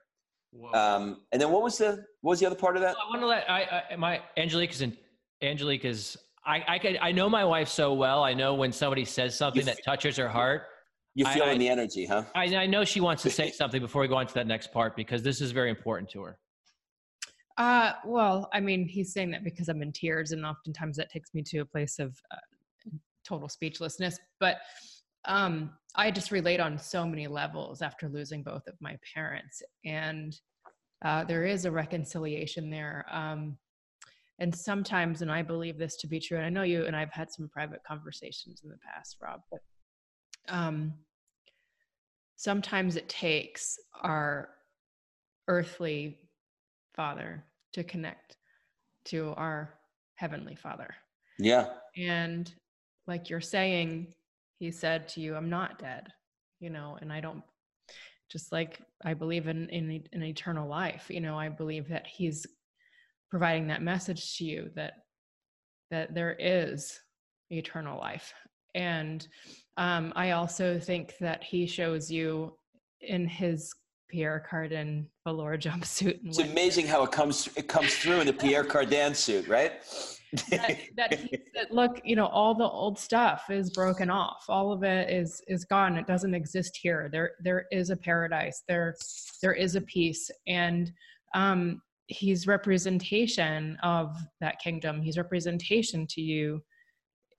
[0.73, 2.95] Um, and then what was the what was the other part of that?
[2.95, 4.95] I want to let I, I my Angelike is in
[5.43, 8.23] Angelike is I I can I know my wife so well.
[8.23, 10.63] I know when somebody says something that touches her heart.
[11.15, 12.25] You're feeling I, the energy, huh?
[12.36, 14.71] I, I know she wants to say something before we go on to that next
[14.71, 16.38] part because this is very important to her.
[17.58, 21.34] Uh, well, I mean, he's saying that because I'm in tears, and oftentimes that takes
[21.34, 22.91] me to a place of uh,
[23.26, 24.20] total speechlessness.
[24.39, 24.58] But
[25.26, 30.39] um, I just relate on so many levels after losing both of my parents, and
[31.04, 33.06] uh, there is a reconciliation there.
[33.12, 33.58] Um,
[34.39, 37.12] and sometimes, and I believe this to be true, and I know you and I've
[37.12, 39.62] had some private conversations in the past, Rob, but
[40.48, 40.93] um,
[42.36, 44.50] sometimes it takes our
[45.48, 46.20] earthly
[46.97, 48.36] Father to connect
[49.05, 49.75] to our
[50.15, 50.93] Heavenly Father.
[51.39, 51.67] Yeah.
[51.95, 52.53] And
[53.07, 54.13] like you're saying,
[54.60, 56.07] He said to you, I'm not dead,
[56.60, 57.43] you know, and I don't
[58.29, 62.45] just like I believe in in an eternal life, you know, I believe that He's
[63.29, 64.93] providing that message to you that
[65.91, 66.99] that there is
[67.49, 68.33] eternal life
[68.75, 69.27] and
[69.77, 72.53] um, i also think that he shows you
[73.01, 73.73] in his
[74.10, 76.20] Pierre Cardin velour jumpsuit.
[76.24, 79.74] it's amazing how it comes it comes through in the Pierre Cardin suit, right?
[80.50, 81.12] that, that,
[81.56, 84.46] that, look, you know, all the old stuff is broken off.
[84.50, 85.98] All of it is is gone.
[85.98, 87.10] It doesn't exist here.
[87.12, 88.63] There there is a paradise.
[88.67, 88.96] There
[89.41, 90.91] there is a peace, and
[91.34, 95.02] um, he's representation of that kingdom.
[95.02, 96.62] He's representation to you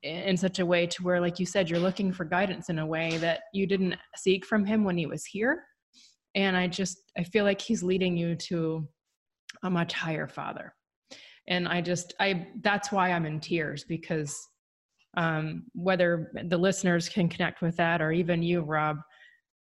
[0.03, 2.87] in such a way to where, like you said, you're looking for guidance in a
[2.87, 5.65] way that you didn't seek from him when he was here
[6.39, 8.89] and i just i feel like he's leading you to
[9.65, 10.73] a much higher father.
[11.49, 14.39] And i just i that's why i'm in tears because
[15.17, 18.99] um, whether the listeners can connect with that or even you rob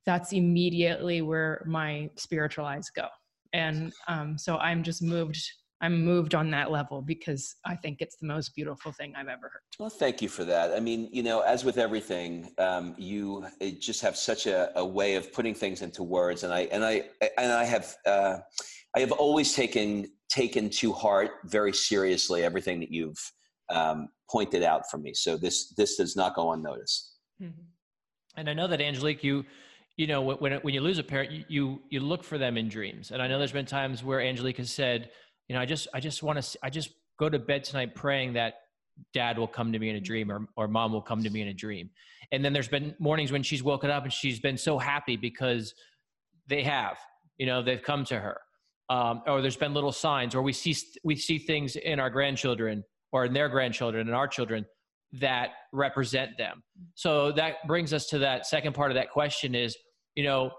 [0.07, 3.07] that's immediately where my spiritual eyes go.
[3.53, 5.39] And um, so i'm just moved
[5.83, 9.51] I'm moved on that level because I think it's the most beautiful thing I've ever
[9.53, 9.62] heard.
[9.81, 10.73] Well, thank you for that.
[10.73, 13.45] I mean, you know, as with everything, um, you
[13.81, 17.03] just have such a, a, way of putting things into words, and I and I
[17.37, 18.38] and I have uh,
[18.95, 23.18] I have always taken taken to heart very seriously everything that you've
[23.68, 25.12] um, pointed out for me.
[25.14, 27.16] So this this does not go unnoticed.
[27.42, 27.62] Mm-hmm.
[28.37, 29.45] And I know that Angelike, you
[29.97, 32.68] you know when when you lose a parent, you, you you look for them in
[32.68, 35.11] dreams, and I know there's been times where Angelike has said
[35.53, 38.33] you know, I just, I just want to, I just go to bed tonight praying
[38.33, 38.55] that
[39.12, 41.43] dad will come to me in a dream or, or mom will come to me
[41.43, 41.91] in a dream.
[42.33, 45.75] And then there's been mornings when she's woken up and she's been so happy because
[46.47, 46.97] they have,
[47.37, 48.41] you know, they've come to her.
[48.88, 52.83] Um, or there's been little signs, or we see we see things in our grandchildren
[53.12, 54.65] or in their grandchildren and our children
[55.12, 56.62] that represent them.
[56.95, 59.77] So that brings us to that second part of that question: is
[60.15, 60.51] you know,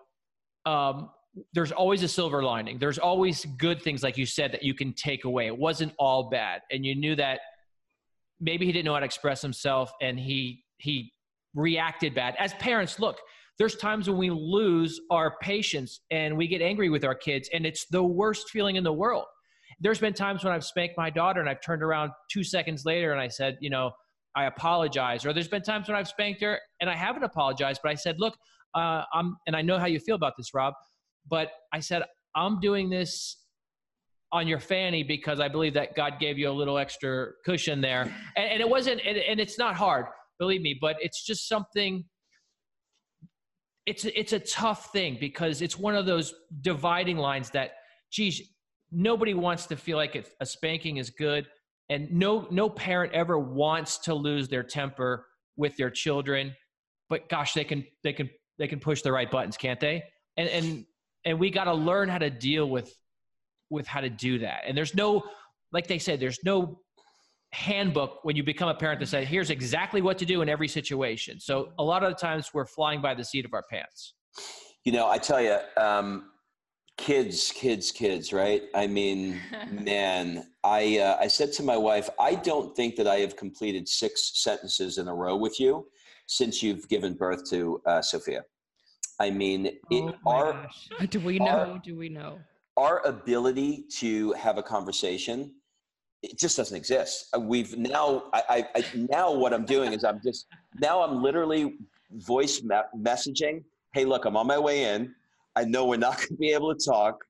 [0.65, 1.10] um,
[1.53, 2.77] there's always a silver lining.
[2.77, 5.47] There's always good things, like you said, that you can take away.
[5.47, 7.39] It wasn't all bad, and you knew that
[8.39, 11.11] maybe he didn't know how to express himself, and he he
[11.55, 12.35] reacted bad.
[12.39, 13.17] As parents, look,
[13.57, 17.65] there's times when we lose our patience and we get angry with our kids, and
[17.65, 19.25] it's the worst feeling in the world.
[19.79, 23.11] there's been times when I've spanked my daughter and I've turned around two seconds later
[23.11, 23.91] and I said, you know,
[24.35, 25.25] I apologize.
[25.25, 28.15] Or there's been times when I've spanked her and I haven't apologized, but I said,
[28.19, 28.35] look,
[28.75, 30.73] uh, I'm, and I know how you feel about this, Rob,
[31.29, 32.03] but I said,
[32.36, 33.38] I'm doing this
[34.31, 38.01] on your fanny because I believe that God gave you a little extra cushion there.
[38.36, 40.05] And, and it wasn't, and, and it's not hard,
[40.39, 42.03] believe me, but it's just something
[43.86, 47.71] it's it's a tough thing because it's one of those dividing lines that
[48.12, 48.41] geez
[48.91, 51.47] nobody wants to feel like a spanking is good
[51.89, 55.25] and no no parent ever wants to lose their temper
[55.57, 56.55] with their children
[57.09, 60.01] but gosh they can they can they can push the right buttons can't they
[60.38, 60.86] and and
[61.25, 62.93] and we got to learn how to deal with
[63.69, 64.62] with how to do that.
[64.67, 65.23] And there's no
[65.71, 66.79] like they said there's no
[67.51, 70.67] handbook when you become a parent to say here's exactly what to do in every
[70.67, 71.39] situation.
[71.39, 74.13] So a lot of the times we're flying by the seat of our pants.
[74.83, 76.31] You know i tell you um,
[76.97, 78.63] kids kids kids right?
[78.75, 79.39] I mean
[79.71, 83.88] man i uh, i said to my wife i don't think that i have completed
[83.88, 85.88] six sentences in a row with you
[86.27, 88.43] since you've given birth to uh, sophia
[89.19, 90.89] i mean it, oh our gosh.
[91.10, 92.39] do we know our, do we know
[92.78, 95.54] our ability to have a conversation
[96.21, 100.21] it just doesn't exist uh, we've now I, I, now what i'm doing is i'm
[100.23, 100.47] just
[100.80, 101.76] now i'm literally
[102.12, 105.13] voice me- messaging hey look i'm on my way in
[105.56, 107.23] I know we're not going to be able to talk.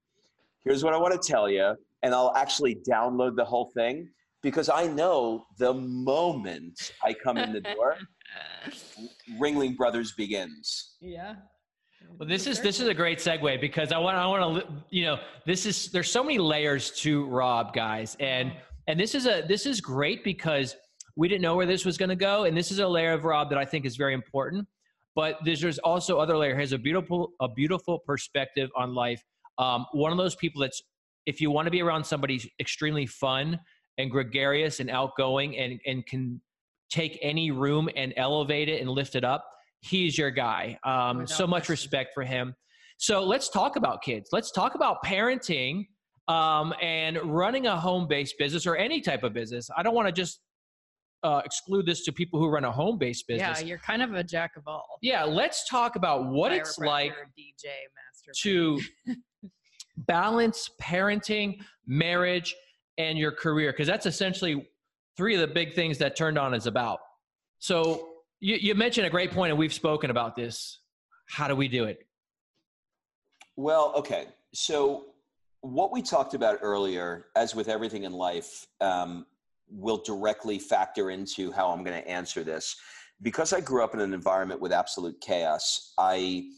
[0.64, 1.76] Here's what I want to tell you.
[2.04, 4.10] And I'll actually download the whole thing
[4.42, 7.98] because I know the moment I come in the door,
[9.40, 10.96] Ringling Brothers begins.
[11.00, 11.36] Yeah.
[12.20, 15.06] Well, this is this is a great segue because I want I want to you
[15.06, 18.54] know this is there's so many layers to Rob guys and
[18.88, 20.76] and this is a this is great because
[21.16, 23.24] we didn't know where this was going to go and this is a layer of
[23.24, 24.68] Rob that I think is very important
[25.16, 26.56] but there's, there's also other layer.
[26.56, 29.24] He has a beautiful a beautiful perspective on life.
[29.58, 30.82] Um, one of those people that's
[31.26, 33.60] if you want to be around somebody extremely fun
[33.98, 36.42] and gregarious and outgoing and and can
[36.90, 39.46] take any room and elevate it and lift it up,
[39.84, 40.78] he's your guy.
[40.84, 42.56] Um, so much respect for him.
[42.98, 44.30] So let's talk about kids.
[44.32, 45.88] Let's talk about parenting
[46.28, 49.70] um, and running a home based business or any type of business.
[49.76, 50.40] I don't want to just
[51.24, 53.62] uh, exclude this to people who run a home based business.
[53.62, 54.98] Yeah, you're kind of a jack of all.
[55.02, 57.66] Yeah, let's talk about what it's like DJ
[57.96, 58.80] master to
[59.98, 62.56] balance parenting, marriage,
[62.98, 64.70] and your career, because that's essentially
[65.18, 67.00] three of the big things that Turned On is about.
[67.60, 68.13] So
[68.44, 70.80] you, you mentioned a great point, and we've spoken about this.
[71.30, 72.06] How do we do it?
[73.56, 74.28] Well, okay.
[74.54, 75.06] So
[75.62, 79.26] what we talked about earlier, as with everything in life, um,
[79.70, 82.76] will directly factor into how I'm going to answer this.
[83.22, 86.50] Because I grew up in an environment with absolute chaos, I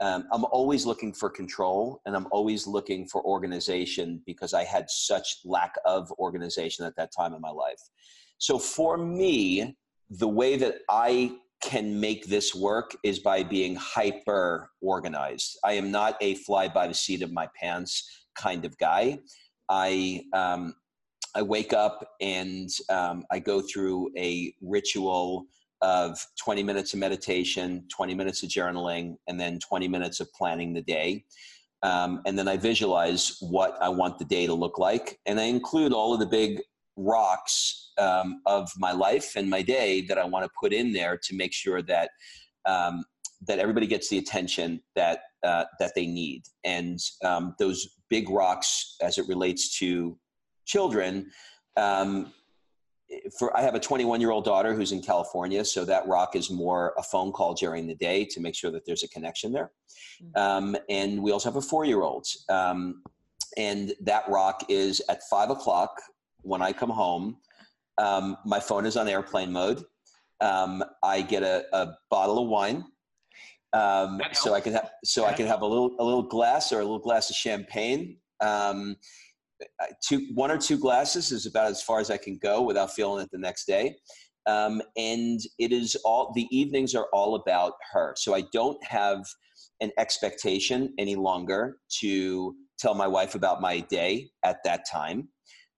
[0.00, 4.90] um, I'm always looking for control and I'm always looking for organization because I had
[4.90, 7.80] such lack of organization at that time in my life.
[8.36, 9.74] So for me,
[10.10, 15.58] the way that I can make this work is by being hyper organized.
[15.64, 19.18] I am not a fly by the seat of my pants kind of guy.
[19.68, 20.74] I um,
[21.34, 25.46] I wake up and um, I go through a ritual
[25.82, 30.72] of 20 minutes of meditation, 20 minutes of journaling, and then 20 minutes of planning
[30.72, 31.24] the day.
[31.82, 35.18] Um, and then I visualize what I want the day to look like.
[35.26, 36.62] And I include all of the big
[36.96, 41.16] rocks um, of my life and my day that I want to put in there
[41.16, 42.10] to make sure that
[42.66, 43.04] um,
[43.46, 46.42] that everybody gets the attention that uh, that they need.
[46.64, 50.18] And um, those big rocks, as it relates to
[50.64, 51.30] children.
[51.76, 52.32] Um,
[53.38, 56.50] for I have a 21 year old daughter who's in California, so that rock is
[56.50, 59.70] more a phone call during the day to make sure that there's a connection there.
[60.22, 60.40] Mm-hmm.
[60.40, 63.02] Um, and we also have a four year old, um,
[63.56, 65.92] and that rock is at five o'clock
[66.42, 67.36] when I come home.
[67.98, 69.82] Um, my phone is on airplane mode.
[70.40, 72.84] Um, I get a, a, bottle of wine,
[73.72, 76.80] um, so I can have so I can have a little a little glass or
[76.80, 78.18] a little glass of champagne.
[78.42, 78.96] Um,
[80.06, 83.22] two, one or two glasses is about as far as I can go without feeling
[83.22, 83.96] it the next day.
[84.46, 88.14] Um, and it is all the evenings are all about her.
[88.16, 89.24] So I don't have
[89.80, 95.28] an expectation any longer to tell my wife about my day at that time.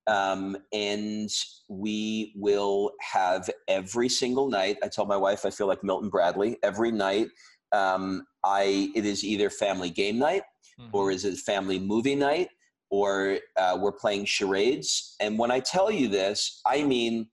[0.09, 1.30] Um, and
[1.68, 4.78] we will have every single night.
[4.82, 7.28] I tell my wife I feel like Milton Bradley every night.
[7.72, 10.42] Um, I it is either family game night
[10.80, 10.88] mm-hmm.
[10.92, 12.48] or is it family movie night
[12.90, 15.16] or uh, we're playing charades.
[15.20, 17.28] And when I tell you this, I mean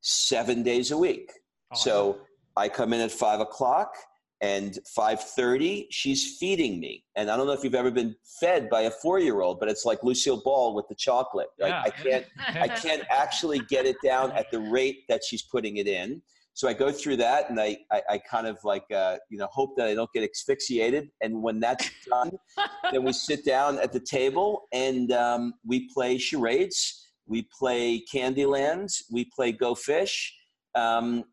[0.00, 1.32] seven days a week.
[1.72, 2.18] Oh, so
[2.56, 3.94] I come in at five o'clock.
[4.40, 7.04] And 5.30 she's feeding me.
[7.16, 10.02] And i don't know if you've ever been fed by a four-year-old but it's like
[10.02, 11.48] lucille ball with the chocolate.
[11.60, 11.68] Right?
[11.68, 11.82] Yeah.
[11.84, 15.86] i can't i can't actually get it down at the rate that she's putting it
[15.86, 16.22] in.
[16.54, 19.48] So i go through that and i i, I kind of like uh, you know
[19.50, 21.10] hope that i don't get asphyxiated.
[21.20, 22.32] And when that's done
[22.92, 27.04] then we sit down at the table and um, we play charades.
[27.26, 30.34] We play candyland we play go fish.
[30.74, 31.24] Um,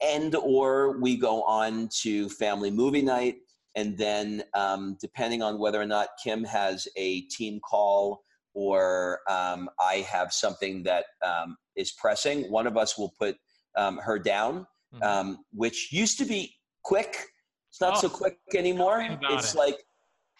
[0.00, 3.36] and or we go on to family movie night
[3.74, 8.22] and then um, depending on whether or not kim has a team call
[8.54, 13.36] or um, i have something that um, is pressing one of us will put
[13.76, 15.02] um, her down Mhm.
[15.06, 16.54] um, which used to be
[16.84, 17.16] quick
[17.70, 19.58] it's not so Oh, quick anymore tell me about it's it.
[19.58, 19.78] like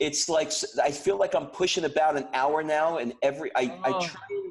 [0.00, 0.50] it's like
[0.82, 4.00] i feel like i'm pushing about an hour now and every i, I Oh.
[4.00, 4.41] try and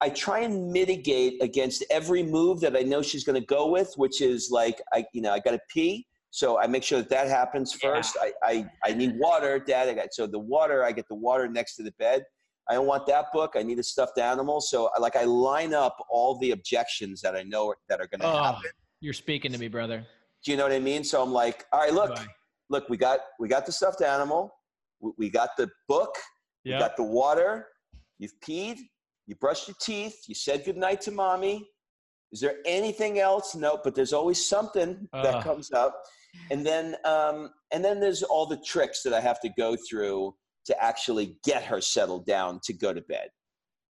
[0.00, 3.92] I try and mitigate against every move that I know she's going to go with,
[3.96, 7.08] which is like I, you know, I got to pee, so I make sure that
[7.10, 7.90] that happens Yeah.
[7.90, 8.16] first.
[8.20, 9.88] I, I, I need water, Dad.
[9.88, 10.84] I got so the water.
[10.84, 12.22] I get the water next to the bed.
[12.70, 13.54] I don't want that book.
[13.56, 14.60] I need a stuffed animal.
[14.60, 18.20] So I- like I line up all the objections that I know that are going
[18.20, 18.70] to Oh, happen.
[19.00, 20.06] you're speaking to me, brother.
[20.44, 21.02] Do you know what I mean?
[21.02, 22.16] So I'm like, all right, look,
[22.68, 24.54] look, we got we got the stuffed animal,
[25.00, 26.14] we, we got the book,
[26.62, 26.74] Yeah.
[26.74, 27.66] you got the water,
[28.20, 28.76] you've peed,
[29.28, 31.68] you brushed your teeth, you said goodnight to mommy.
[32.32, 33.54] Is there anything else?
[33.54, 35.44] No, but there's always something that Ugh.
[35.44, 36.02] comes up.
[36.50, 40.34] And then um, and then there's all the tricks that I have to go through
[40.64, 43.28] to actually get her settled down to go to bed.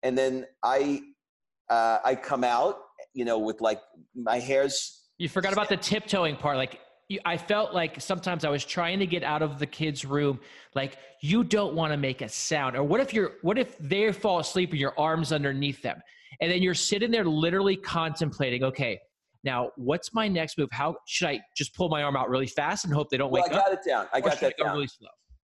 [0.03, 1.01] And then I
[1.69, 2.77] uh, I come out,
[3.13, 3.81] you know, with like
[4.15, 6.57] my hair's You forgot about the tiptoeing part.
[6.57, 6.79] Like,
[7.25, 10.39] I felt like sometimes I was trying to get out of the kid's room.
[10.73, 12.75] Like, you don't want to make a sound.
[12.75, 16.01] Or what if you're, what if they fall asleep and your arms underneath them?
[16.41, 18.99] And then you're sitting there literally contemplating, okay,
[19.43, 20.69] now what's my next move?
[20.71, 23.43] How should I just pull my arm out really fast and hope they don't well,
[23.43, 23.57] wake up?
[23.57, 23.65] I up?
[23.65, 24.07] got it down.
[24.11, 24.73] I got should I that go down.
[24.73, 24.89] really?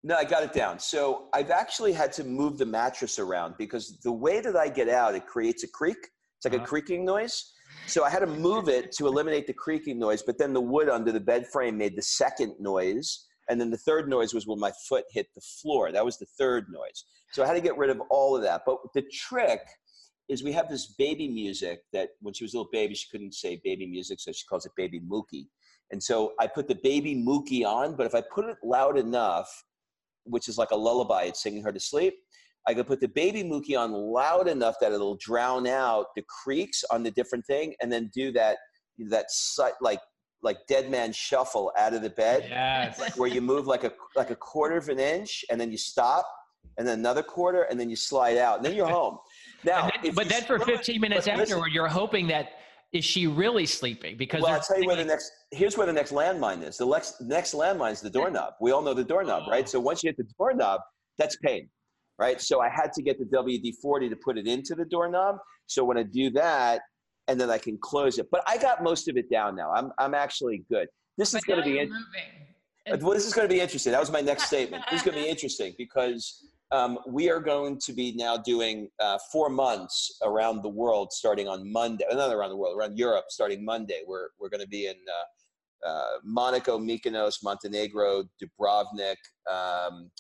[0.03, 0.79] No, I got it down.
[0.79, 4.89] So I've actually had to move the mattress around because the way that I get
[4.89, 5.99] out, it creates a creak.
[6.39, 6.65] It's like Uh-huh.
[6.65, 7.53] a creaking noise.
[7.87, 10.89] So I had to move it to eliminate the creaking noise, but then the wood
[10.89, 13.27] under the bed frame made the second noise.
[13.49, 15.91] And then the third noise was when my foot hit the floor.
[15.91, 17.05] That was the third noise.
[17.33, 18.63] So I had to get rid of all of that.
[18.65, 19.61] But the trick
[20.29, 23.35] is we have this baby music that when she was a little baby, she couldn't
[23.35, 25.49] say baby music, so she calls it baby Mookie.
[25.91, 29.49] And so I put the baby Mookie on, but if I put it loud enough,
[30.25, 32.15] which is like a lullaby, it's singing her to sleep.
[32.69, 36.85] I could put the baby Mookie on loud enough that it'll drown out the creaks
[36.91, 38.59] on the different thing, and then do that
[39.09, 39.27] that
[39.81, 40.01] like
[40.43, 43.17] like dead man shuffle out of the bed, Yes.
[43.19, 46.27] where you move like a like a quarter of an inch, and then you stop,
[46.79, 49.19] and then another quarter, and then you slide out, and then you're home.
[49.65, 52.47] Now, then- but then for 15 minutes but listen, afterward, you're hoping that
[52.93, 54.17] is she really sleeping?
[54.17, 55.31] Because well, I'll tell you where the next.
[55.53, 56.77] Here's where the next landmine is.
[56.77, 58.55] The next next landmine is the doorknob.
[58.61, 59.51] We all know the doorknob, Oh.
[59.51, 59.69] right?
[59.69, 60.81] So once you hit the doorknob,
[61.19, 61.69] that's pain,
[62.21, 62.41] right?
[62.41, 65.37] So I had to get the WD forty to put it into the doorknob.
[65.67, 66.83] So when I do that,
[67.27, 68.27] and then I can close it.
[68.31, 69.73] But I got most of it down now.
[69.73, 70.89] I'm I'm actually good.
[71.17, 73.03] This is going to be in, moving.
[73.03, 73.93] well, this is going to be interesting.
[73.93, 74.85] That was my next statement.
[74.91, 78.89] This is going to be interesting because um, we are going to be now doing
[79.01, 82.05] uh, four months around the world starting on Monday.
[82.11, 84.03] uh, Not around the world, around Europe starting Monday.
[84.07, 89.17] We're we're going to be in uh, uh, Monaco, Mykonos, Montenegro, Dubrovnik,
[89.51, 90.11] um,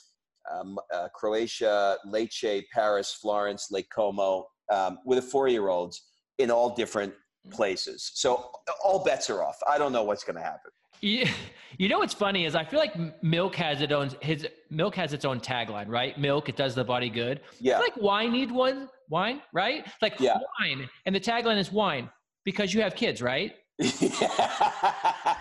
[0.52, 6.02] um, uh, Croatia, Lecce, Paris, Florence, Lake Como, um, with a four-year-olds
[6.38, 7.12] in all different
[7.50, 8.10] places.
[8.14, 8.50] So
[8.84, 9.56] all bets are off.
[9.68, 10.70] I don't know what's going to happen.
[11.00, 11.26] You,
[11.78, 15.12] you know what's funny is I feel like milk has its own his milk has
[15.12, 16.18] its own tagline, right?
[16.18, 17.40] Milk, it does the body good.
[17.58, 17.78] Yeah.
[17.78, 19.86] Like wine need one wine, right?
[20.02, 20.38] Like Yeah.
[20.60, 22.10] wine, and the tagline is wine
[22.44, 23.54] because you have kids, right?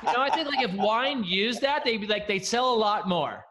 [0.01, 2.77] You know, I think like if wine used that, they'd be like they'd sell a
[2.77, 3.45] lot more.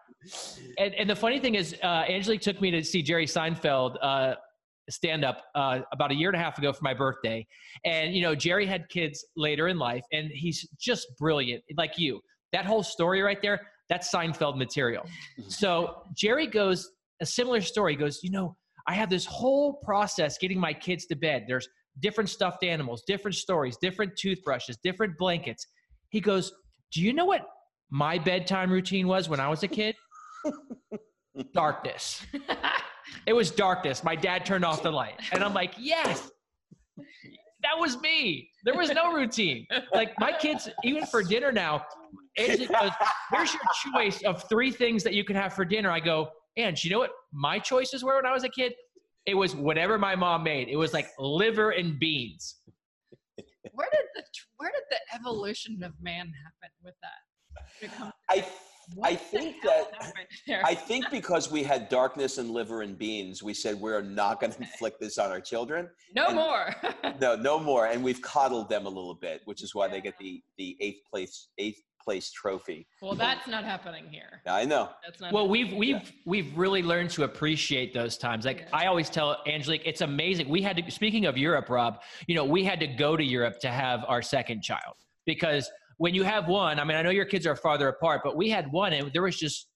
[0.79, 4.35] And and the funny thing is, uh, Angelike took me to see Jerry Seinfeld uh,
[4.91, 7.47] stand up uh, about a year and a half ago for my birthday,
[7.85, 12.21] and you know Jerry had kids later in life, and he's just brilliant, like you.
[12.53, 15.05] That whole story right there, that's Seinfeld material.
[15.49, 16.91] So Jerry goes
[17.21, 17.93] a similar story.
[17.93, 18.57] He goes, you know,
[18.87, 21.45] I have this whole process getting my kids to bed.
[21.47, 21.69] There's
[22.01, 25.67] different stuffed animals, different stories, different toothbrushes, different blankets.
[26.11, 26.53] He goes,
[26.93, 27.43] Do you know what
[27.91, 29.95] my bedtime routine was when I was a kid?
[31.53, 32.27] Darkness.
[33.27, 34.05] It was darkness.
[34.05, 35.15] My dad turned off the light.
[35.33, 36.31] And I'm like, Yes,
[36.97, 38.51] that was me.
[38.65, 39.67] There was no routine.
[39.93, 41.85] Like my kids, even for dinner now,
[42.37, 43.63] Angie goes, uh, Here's your
[43.93, 45.91] choice of three things that you can have for dinner.
[45.91, 48.73] I go, And you know what my choices were when I was a kid?
[49.27, 50.69] It was whatever my mom made.
[50.69, 52.57] It was like liver and beans.
[53.73, 54.23] Where did the
[54.57, 58.13] where did the evolution of man happen with that?
[58.31, 58.47] I
[59.03, 59.91] I think that
[60.65, 64.53] I think because we had darkness and liver and beans, we said we're not going
[64.55, 65.89] to inflict this on our children.
[66.15, 66.75] No and, more.
[67.21, 67.87] no, no more.
[67.87, 69.93] And we've coddled them a little bit, which is why yeah.
[69.93, 72.87] they get the the eighth place eighth place trophy.
[73.03, 74.41] Well, that's not happening here.
[74.47, 74.91] I know.
[75.05, 75.33] That's not.
[75.33, 76.11] Well, we've we've yeah.
[76.25, 78.47] we've really learned to appreciate those times.
[78.47, 78.69] Like yeah.
[78.73, 80.49] I always tell Angelike, it's amazing.
[80.49, 80.91] We had to.
[80.91, 84.23] Speaking of Europe, Rob, you know, we had to go to Europe to have our
[84.23, 84.95] second child
[85.27, 88.37] because when you have one, I mean, I know your kids are farther apart, but
[88.37, 89.69] we had one, and there was just,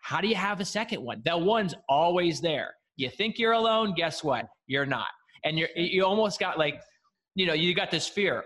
[0.00, 1.22] how do you have a second one?
[1.24, 2.74] That one's always there.
[2.96, 4.46] You think you're alone, guess what?
[4.66, 5.08] You're not,
[5.44, 6.80] and you're you almost got like,
[7.34, 8.44] you know, you got this fear.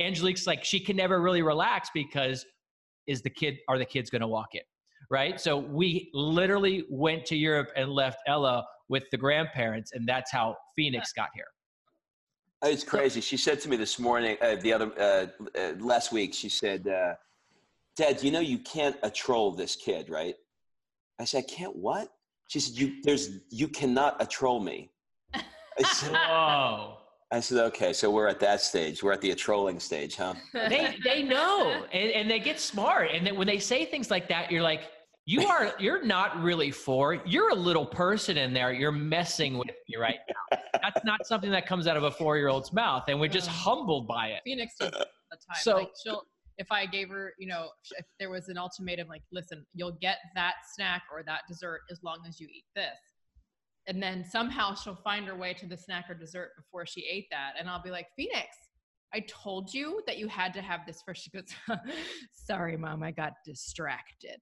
[0.00, 2.44] Angelike's like she can never really relax because
[3.06, 4.62] is the kid are the kids going to walk in
[5.10, 10.30] right so we literally went to europe and left ella with the grandparents and that's
[10.30, 11.46] how phoenix got here
[12.62, 15.26] it's crazy she said to me this morning uh, the other uh,
[15.58, 17.14] uh, last week she said uh,
[17.96, 20.36] dad you know you can't a troll this kid right
[21.20, 22.12] i said i can't what
[22.48, 24.90] she said you there's you cannot a troll me
[25.78, 26.98] I said, Whoa.
[27.30, 29.02] I said, okay, so we're at that stage.
[29.02, 30.34] We're at the trolling stage, huh?
[30.52, 34.28] they they know, and, and they get smart, and then when they say things like
[34.28, 34.82] that, you're like,
[35.24, 37.14] you are you're not really four.
[37.24, 38.72] You're a little person in there.
[38.72, 40.58] You're messing with me right now.
[40.82, 43.48] That's not something that comes out of a four year old's mouth, and we're just
[43.48, 44.40] humbled by it.
[44.44, 45.56] Phoenix does the uh, time.
[45.60, 46.24] So like she'll
[46.58, 47.68] if I gave her, you know,
[47.98, 52.02] if there was an ultimatum like, listen, you'll get that snack or that dessert as
[52.02, 52.98] long as you eat this
[53.86, 57.26] and then somehow she'll find her way to the snack or dessert before she ate
[57.30, 58.46] that and i'll be like phoenix
[59.14, 61.44] i told you that you had to have this first she goes
[62.32, 64.40] sorry mom i got distracted.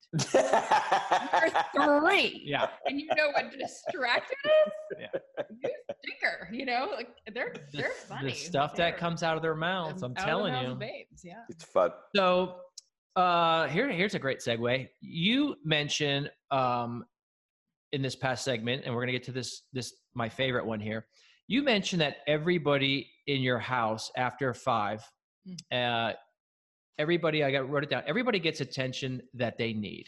[1.74, 2.42] You're three.
[2.50, 2.68] Yeah.
[2.86, 4.72] And you know what distracted is?
[5.00, 5.20] Yeah.
[5.62, 5.70] you
[6.04, 9.54] sticker you know like they're they're funny the stuff they're, that comes out of their
[9.54, 10.74] mouths i'm telling you.
[10.74, 11.42] babes yeah.
[11.48, 11.90] It's fun.
[12.14, 12.56] So
[13.16, 14.88] uh here here's a great segue.
[15.00, 17.04] You mentioned um
[17.92, 20.80] in this past segment, and we're going to get to this this my favorite one
[20.80, 21.06] here.
[21.50, 25.02] You mentioned that everybody in your house after five,
[25.48, 25.56] mm.
[25.72, 26.14] uh,
[26.96, 28.04] everybody I got wrote it down.
[28.06, 30.06] Everybody gets attention that they need.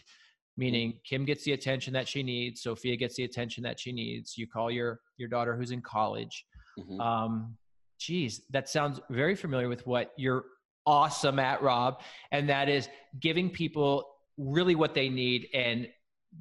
[0.55, 2.61] Meaning, Kim gets the attention that she needs.
[2.61, 4.37] Sophia gets the attention that she needs.
[4.37, 6.45] You call your your daughter who's in college.
[6.79, 7.01] Mm-hmm.
[7.01, 7.57] Um,
[7.99, 10.45] geez, that sounds very familiar with what you're
[10.85, 12.87] awesome at, Rob, and that is
[13.19, 14.05] giving people
[14.37, 15.89] really what they need and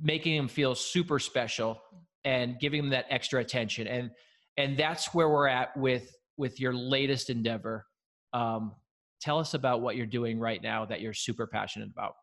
[0.00, 1.82] making them feel super special
[2.24, 4.12] and giving them that extra attention and
[4.56, 7.86] and that's where we're at with with your latest endeavor.
[8.32, 8.72] Um,
[9.20, 12.14] tell us about what you're doing right now that you're super passionate about.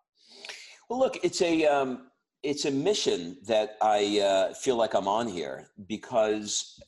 [0.89, 2.09] Well look it's a um,
[2.41, 6.79] it's a mission that i uh, feel like i'm on here because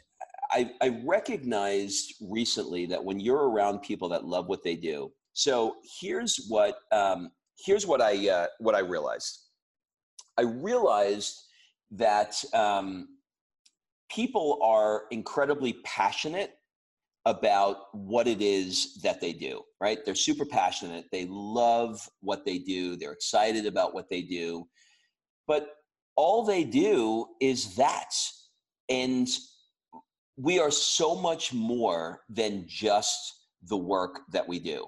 [0.49, 5.75] I, I recognized recently that when you're around people that love what they do so
[5.99, 7.31] here's what um,
[7.65, 9.39] here's what i uh, what i realized.
[10.37, 11.37] I realized
[11.91, 13.09] that um,
[14.13, 16.55] people are incredibly passionate
[17.25, 19.99] about what it is that they do, right?
[20.03, 21.05] They're super passionate.
[21.11, 22.95] They love what they do.
[22.95, 24.67] They're excited about what they do.
[25.47, 25.69] But
[26.15, 28.13] all they do is that.
[28.89, 29.27] And
[30.35, 33.33] we are so much more than just
[33.69, 34.87] the work that we do.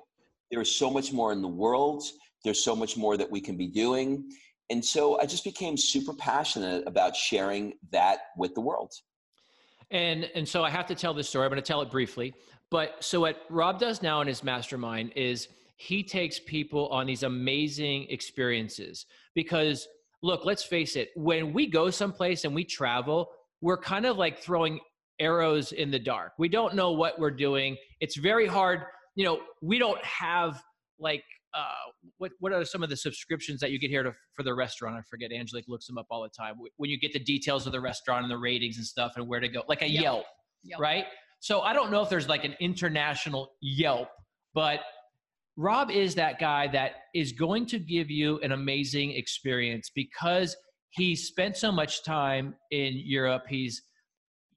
[0.50, 2.04] There is so much more in the world.
[2.44, 4.26] There's so much more that we can be doing
[4.70, 8.92] and so I just became super passionate about sharing that with the world.
[9.94, 11.46] And and so I have to tell this story.
[11.46, 12.34] I'm going to tell it briefly.
[12.70, 17.24] But so what Rob does now in his mastermind is he takes people on these
[17.24, 19.88] amazing experiences because
[20.24, 23.30] look, let's face it, when we go someplace and we travel,
[23.62, 24.80] we're kind of like throwing
[25.20, 26.34] arrows in the dark.
[26.40, 27.78] We don't know what we're doing.
[28.00, 28.82] It's very hard,
[29.16, 30.64] you know, we don't have
[31.00, 31.24] like
[31.54, 34.54] uh, what what are some of the subscriptions that you get here to, for the
[34.54, 34.96] restaurant?
[34.96, 35.32] I forget.
[35.32, 36.56] Angelike looks them up all the time.
[36.78, 39.40] When you get the details of the restaurant and the ratings and stuff and where
[39.40, 40.26] to go, like a Yelp, Yelp,
[40.64, 40.82] Yelp.
[40.82, 41.06] right?
[41.40, 44.08] So I don't know if there's like an international Yelp,
[44.54, 44.80] but
[45.58, 50.56] Rob is that guy that is going to give you an amazing experience because
[50.90, 53.44] he spent so much time in Europe.
[53.48, 53.84] He's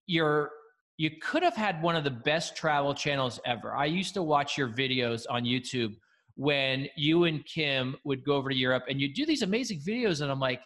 [0.07, 0.51] you're
[0.99, 3.75] you could have had one of the best travel channels ever.
[3.75, 5.95] I used to watch your videos on YouTube
[6.37, 10.21] when you and Kim would go over to Europe and you do these amazing videos.
[10.21, 10.61] And I'm like,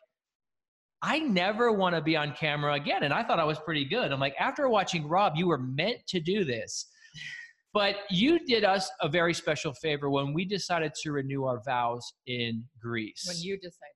[1.02, 3.04] I never want to be on camera again.
[3.04, 4.12] And I thought I was pretty good.
[4.12, 6.86] I'm like, after watching Rob, you were meant to do this.
[7.72, 12.04] But you did us a very special favor when we decided to renew our vows
[12.26, 13.24] in Greece.
[13.26, 13.94] When you decided.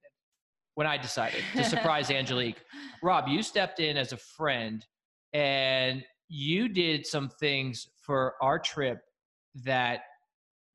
[0.76, 2.56] When I decided to surprise Angelike.
[3.02, 4.84] Rob, you stepped in as a friend
[5.32, 9.00] and you did some things for our trip
[9.64, 10.02] that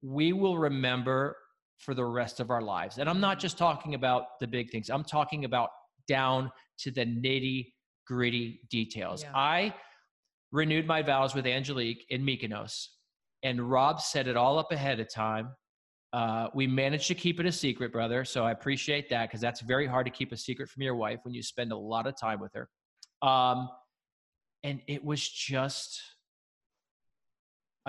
[0.02, 1.36] we will remember
[1.78, 2.98] for the rest of our lives.
[2.98, 5.70] And I'm not just talking about the big things, I'm talking about
[6.08, 7.68] down to the nitty
[8.08, 9.24] gritty details.
[9.24, 9.32] Yeah.
[9.36, 9.74] I
[10.52, 12.88] renewed my vows with Angelike in Mykonos,
[13.44, 15.50] and Rob set it all up ahead of time.
[16.12, 18.26] Uh, we managed to keep it a secret, brother.
[18.26, 21.20] So I appreciate that because that's very hard to keep a secret from your wife
[21.24, 22.68] when you spend a lot of time with her.
[23.28, 23.70] Um,
[24.64, 26.02] and it was just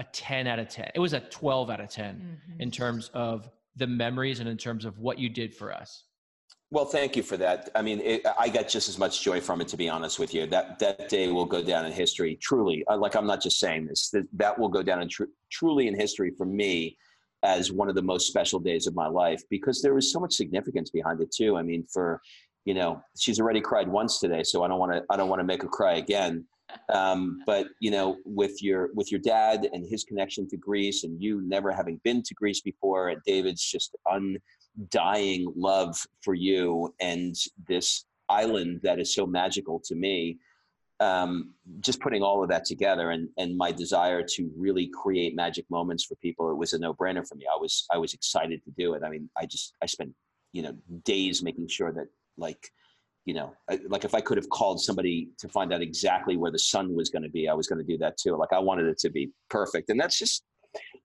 [0.00, 0.90] a 10 out of 10.
[0.94, 2.60] It was a 12 out of 10 mm-hmm.
[2.60, 6.04] in terms of the memories and in terms of what you did for us.
[6.72, 7.68] Well, thank you for that.
[7.74, 10.32] I mean, it, I got just as much joy from it, to be honest with
[10.32, 10.46] you.
[10.46, 12.84] That that day will go down in history, truly.
[12.88, 15.88] Uh, like I'm not just saying this; that, that will go down in tr- truly
[15.88, 16.96] in history for me
[17.42, 20.32] as one of the most special days of my life because there was so much
[20.32, 21.56] significance behind it too.
[21.56, 22.20] I mean, for
[22.64, 25.02] you know, she's already cried once today, so I don't want to.
[25.10, 26.44] I don't want to make her cry again.
[26.92, 31.20] Um, but you know, with your with your dad and his connection to Greece, and
[31.22, 37.34] you never having been to Greece before, and David's just undying love for you and
[37.68, 40.38] this island that is so magical to me.
[41.00, 45.64] Um, just putting all of that together and, and my desire to really create magic
[45.70, 47.46] moments for people, it was a no brainer for me.
[47.50, 49.02] I was I was excited to do it.
[49.02, 50.12] I mean, I just I spent
[50.52, 52.70] you know days making sure that like
[53.26, 53.52] you know,
[53.88, 57.10] like if I could have called somebody to find out exactly where the sun was
[57.10, 58.36] going to be, I was going to do that too.
[58.36, 60.44] Like I wanted it to be perfect, and that's just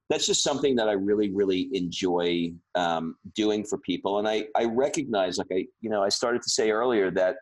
[0.10, 4.20] that's just something that I really, really enjoy um, doing for people.
[4.20, 7.38] And I I recognize, like I you know, I started to say earlier that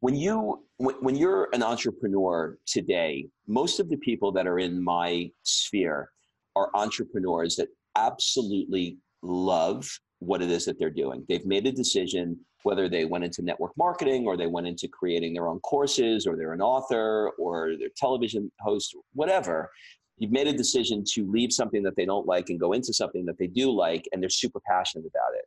[0.00, 4.82] when you when, when you're an entrepreneur today, most of the people that are in
[4.82, 6.10] my sphere
[6.56, 9.88] are entrepreneurs that absolutely love
[10.18, 11.24] what it is that they're doing.
[11.28, 15.32] They've made a decision whether they went into network marketing or they went into creating
[15.32, 19.70] their own courses or they're an author or they're television host, whatever.
[20.18, 23.24] You've made a decision to leave something that they don't like and go into something
[23.26, 25.46] that they do like, and they're super passionate about it.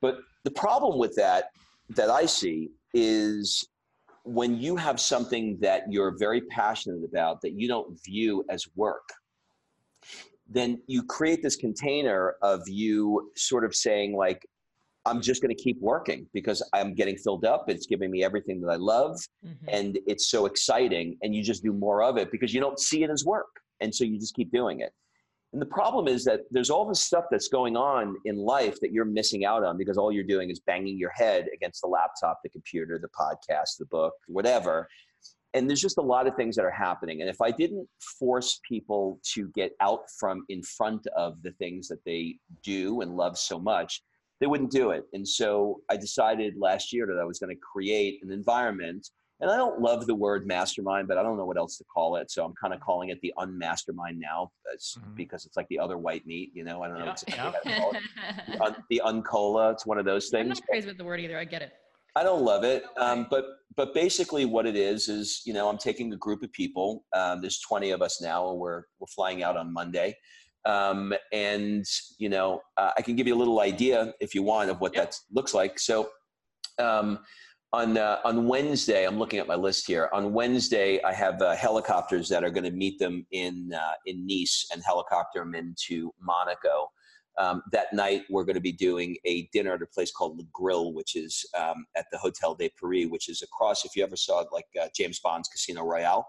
[0.00, 1.50] But the problem with that,
[1.90, 3.68] that I see, is
[4.24, 9.06] when you have something that you're very passionate about that you don't view as work,
[10.48, 14.46] then you create this container of you sort of saying, like,
[15.08, 17.68] I'm just going to keep working because I'm getting filled up.
[17.68, 19.66] It's giving me everything that I love mm-hmm.
[19.68, 21.16] and it's so exciting.
[21.22, 23.48] And you just do more of it because you don't see it as work.
[23.80, 24.92] And so you just keep doing it.
[25.52, 28.92] And the problem is that there's all this stuff that's going on in life that
[28.92, 32.40] you're missing out on because all you're doing is banging your head against the laptop,
[32.42, 34.86] the computer, the podcast, the book, whatever.
[35.54, 37.22] And there's just a lot of things that are happening.
[37.22, 37.88] And if I didn't
[38.18, 43.16] force people to get out from in front of the things that they do and
[43.16, 44.02] love so much,
[44.40, 45.04] they wouldn't do it.
[45.12, 49.08] And so I decided last year that I was going to create an environment.
[49.40, 52.16] And I don't love the word mastermind, but I don't know what else to call
[52.16, 52.30] it.
[52.30, 55.14] So I'm kind of calling it the unmastermind now mm-hmm.
[55.14, 56.82] because it's like the other white meat, you know?
[56.82, 57.14] I don't know.
[57.28, 57.52] Yeah.
[57.64, 58.70] yeah.
[58.90, 60.42] the uncola, it's one of those things.
[60.42, 61.38] I'm not crazy with the word either.
[61.38, 61.72] I get it.
[62.16, 63.44] I don't love it, um, but
[63.76, 67.04] but basically what it is is you know I'm taking a group of people.
[67.14, 68.52] Um, there's 20 of us now.
[68.54, 70.16] We're we're flying out on Monday,
[70.68, 71.84] um, and
[72.18, 74.94] you know, uh, I can give you a little idea if you want of what
[74.94, 75.10] yep.
[75.10, 75.78] that looks like.
[75.80, 76.10] So
[76.78, 77.20] um,
[77.72, 80.08] on uh, on Wednesday, I'm looking at my list here.
[80.12, 84.26] On Wednesday, I have uh, helicopters that are going to meet them in uh, in
[84.26, 86.90] Nice and helicopter them into Monaco.
[87.38, 90.44] Um, that night, we're going to be doing a dinner at a place called Le
[90.52, 93.84] Grill, which is um, at the Hotel de Paris, which is across.
[93.84, 96.26] If you ever saw like uh, James Bond's Casino Royale,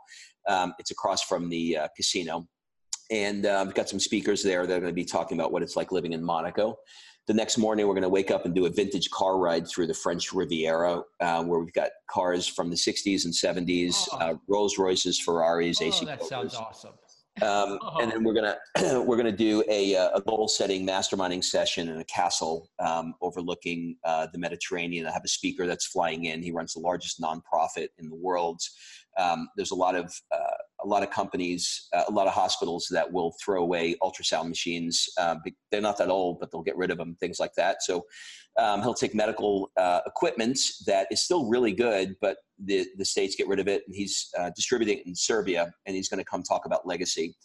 [0.48, 2.48] um, it's across from the uh, casino
[3.12, 5.64] and uh, we've got some speakers there that are going to be talking about what
[5.64, 6.78] it's like living in Monaco.
[7.28, 9.88] The next morning, we're going to wake up and do a vintage car ride through
[9.88, 14.18] the French Riviera, uh, where we've got cars from the 60s and 70s, oh.
[14.18, 16.06] uh, Rolls Royces, Ferraris, oh, AC.
[16.06, 16.94] That sounds awesome.
[17.42, 17.98] Um, oh.
[18.02, 18.58] And then we're gonna
[19.06, 23.96] we're gonna do a, uh, a goal setting masterminding session in a castle um, overlooking
[24.04, 25.06] uh, the Mediterranean.
[25.06, 26.42] I have a speaker that's flying in.
[26.42, 28.62] He runs the largest nonprofit in the world.
[29.18, 32.88] Um, there's a lot of uh, a lot of companies, uh, a lot of hospitals
[32.92, 35.10] that will throw away ultrasound machines.
[35.18, 35.36] Uh,
[35.72, 37.82] they're not that old, but they'll get rid of them, things like that.
[37.82, 38.06] So
[38.58, 43.36] um, he'll take medical uh, equipment that is still really good, but the, the states
[43.36, 46.26] get rid of it, and he's uh, distributing it in Serbia, and he's going to
[46.26, 47.36] come talk about legacy.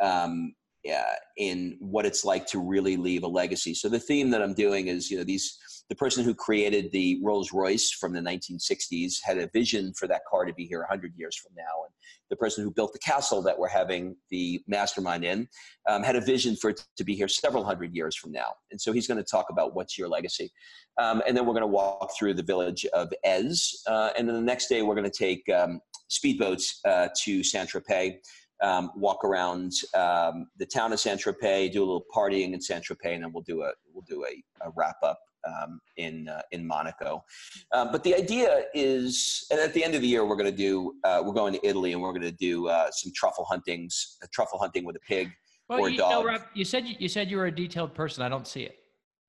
[0.00, 3.72] Um, yeah, in what it's like to really leave a legacy.
[3.72, 5.58] So the theme that I'm doing is, you know, these
[5.90, 10.22] the person who created the Rolls Royce from the 1960s had a vision for that
[10.28, 11.84] car to be here 100 years from now.
[11.84, 11.94] And
[12.30, 15.46] the person who built the castle that we're having the mastermind in
[15.88, 18.48] um, had a vision for it to be here several hundred years from now.
[18.70, 20.50] And so he's going to talk about what's your legacy.
[20.98, 23.82] Um, and then we're going to walk through the village of Eze.
[23.86, 25.80] Uh, and then the next day, we're going to take um,
[26.10, 28.16] speedboats uh, to Saint Tropez.
[28.62, 32.84] um, walk around um, the town of Saint Tropez, do a little partying in Saint
[32.84, 36.42] Tropez, and then we'll do a we'll do a, a wrap up um, in uh,
[36.52, 37.24] in Monaco.
[37.72, 40.56] Um, but the idea is, and at the end of the year, we're going to
[40.56, 44.16] do uh, we're going to Italy, and we're going to do uh, some truffle huntings,
[44.32, 45.30] truffle hunting with a pig
[45.68, 46.10] well, or a dog.
[46.10, 48.22] Know, Rob, you said you said you were a detailed person.
[48.22, 48.76] I don't see it.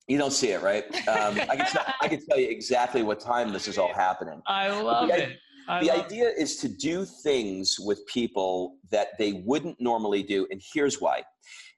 [0.07, 0.86] You don't see it, right?
[1.07, 4.41] Um, I, can tell, I can tell you exactly what time this is all happening.
[4.47, 5.38] I love the, it.
[5.68, 6.38] I the love idea it.
[6.38, 10.47] is to do things with people that they wouldn't normally do.
[10.51, 11.24] And here's why.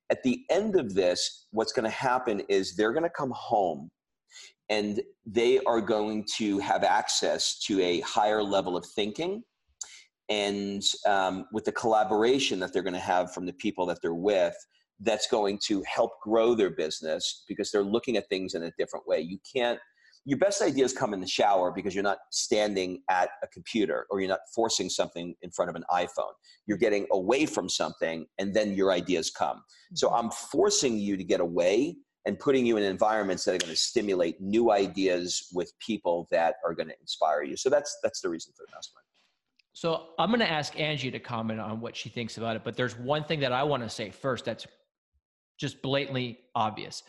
[0.09, 3.89] At the end of this, what's going to happen is they're going to come home
[4.69, 9.43] and they are going to have access to a higher level of thinking
[10.29, 14.13] and um, with the collaboration that they're going to have from the people that they're
[14.13, 14.55] with
[15.01, 19.07] that's going to help grow their business because they're looking at things in a different
[19.07, 19.19] way.
[19.21, 19.79] You can't
[20.25, 24.19] your best ideas come in the shower because you're not standing at a computer or
[24.19, 26.33] you're not forcing something in front of an iphone.
[26.65, 29.63] You're getting away from something and then your ideas come.
[29.93, 30.25] So mm-hmm.
[30.25, 31.95] i'm forcing you to get away
[32.27, 36.55] and putting you in environments that are going to stimulate new ideas with people that
[36.65, 37.55] are going to inspire you.
[37.55, 39.05] So that's that's the reason for the mastermind.
[39.71, 42.75] So I'm going to ask Angie to comment on what she thinks about it, but
[42.75, 44.67] there's one thing that I want to say first that's
[45.57, 47.03] just blatantly obvious.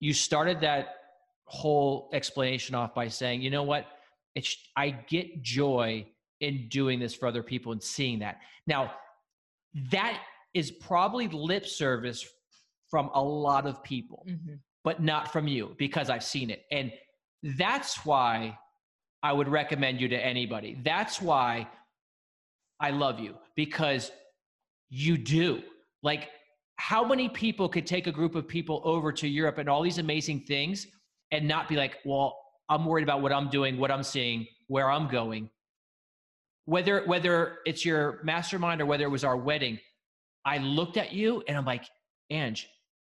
[0.00, 0.94] You started that
[1.44, 3.86] whole explanation off by saying, "You know what?
[4.34, 6.06] It's I get joy
[6.40, 8.94] in doing this for other people and seeing that." Now,
[9.90, 10.22] that
[10.54, 12.26] is probably lip service
[12.96, 14.54] from a lot of people, mm-hmm.
[14.82, 16.62] but not from you because I've seen it.
[16.72, 16.90] And
[17.42, 18.58] that's why
[19.22, 20.80] I would recommend you to anybody.
[20.82, 21.68] That's why
[22.80, 24.10] I love you because
[24.88, 25.60] you do.
[26.02, 26.30] Like,
[26.76, 29.98] how many people could take a group of people over to Europe and all these
[29.98, 30.86] amazing things
[31.32, 32.34] and not be like, well,
[32.70, 35.50] I'm worried about what I'm doing, what I'm seeing, where I'm going.
[36.64, 39.80] Whether whether it's your mastermind or whether it was our wedding,
[40.46, 41.84] I looked at you and I'm like,
[42.30, 42.66] Ange,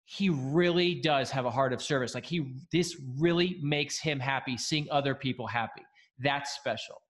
[0.05, 2.13] he really does have a heart of service.
[2.13, 5.83] Like he, this really makes him happy seeing other people happy.
[6.19, 7.01] That's special.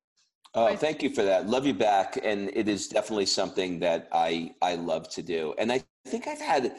[0.56, 1.48] Oh, thank you for that.
[1.48, 5.56] Love you back, and it is definitely something that I I love to do.
[5.58, 6.76] And I think I've had,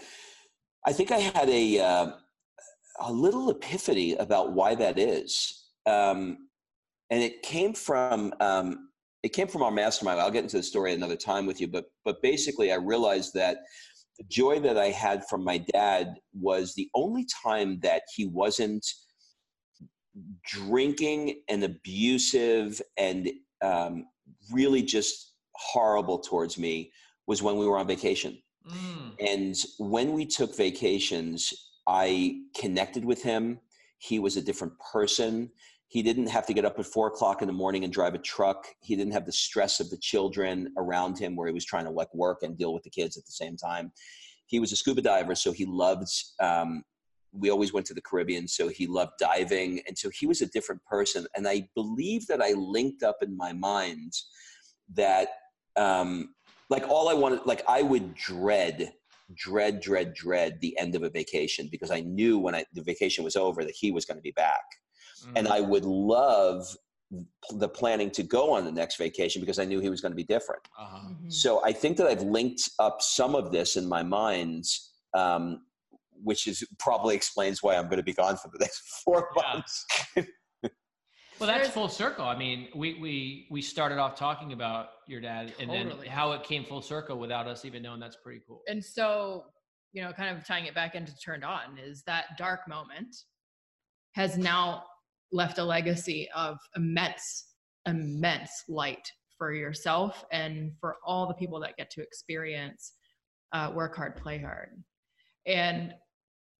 [0.86, 2.10] I think I had a uh,
[3.00, 6.48] a little epiphany about why that is, um,
[7.10, 8.90] and it came from um,
[9.24, 10.20] it came from our mastermind.
[10.20, 13.56] I'll get into the story another time with you, but but basically, I realized that
[14.18, 18.86] the joy that I had from my dad was the only time that he wasn't
[20.46, 23.30] drinking and abusive and
[23.62, 24.06] um,
[24.52, 26.92] really just horrible towards me
[27.26, 28.38] was when we were on vacation.
[28.68, 29.14] Mm.
[29.20, 31.52] And when we took vacations,
[31.86, 33.58] I connected with him.
[33.98, 35.50] He was a different person.
[35.94, 38.18] He didn't have to get up at four o'clock in the morning and drive a
[38.18, 38.66] truck.
[38.80, 41.92] He didn't have the stress of the children around him where he was trying to
[41.92, 43.92] like work and deal with the kids at the same time.
[44.46, 46.08] He was a scuba diver, so he loved.
[46.40, 46.82] Um,
[47.30, 50.46] we always went to the Caribbean, so he loved diving, and so he was a
[50.46, 51.28] different person.
[51.36, 54.14] And I believe that I linked up in my mind
[54.94, 55.28] that,
[55.76, 56.34] um,
[56.70, 58.92] like, all I wanted, like, I would dread
[59.36, 63.24] dread, dread, dread the end of a vacation because I knew when I, the vacation
[63.24, 64.64] was over that he was going to be back.
[65.24, 65.36] Mm-hmm.
[65.36, 66.66] And I would love
[67.50, 70.16] the planning to go on the next vacation because I knew he was going to
[70.16, 70.62] be different.
[70.78, 71.08] Uh-huh.
[71.08, 71.30] Mm-hmm.
[71.30, 74.64] So I think that I've linked up some of this in my mind,
[75.14, 75.62] um,
[76.22, 79.52] which is probably explains why I'm going to be gone for the next four yeah.
[79.52, 79.86] months.
[81.38, 82.24] well, that's full circle.
[82.24, 86.02] I mean, we we we started off talking about your dad, and totally.
[86.02, 88.00] then how it came full circle without us even knowing.
[88.00, 88.62] That's pretty cool.
[88.68, 89.44] And so,
[89.92, 93.14] you know, kind of tying it back into turned on is that dark moment
[94.14, 94.84] has now
[95.32, 97.46] left a legacy of immense,
[97.86, 102.92] immense light for yourself and for all the people that get to experience
[103.52, 104.70] uh, work hard, play hard.
[105.46, 105.94] And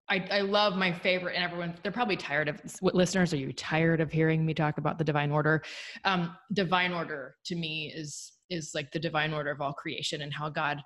[0.08, 3.32] I, I love my favorite, and everyone, they're probably tired of listeners.
[3.32, 5.62] Are you tired of hearing me talk about the divine order?
[6.04, 10.32] Um, divine order to me is is like the divine order of all creation and
[10.32, 10.82] how God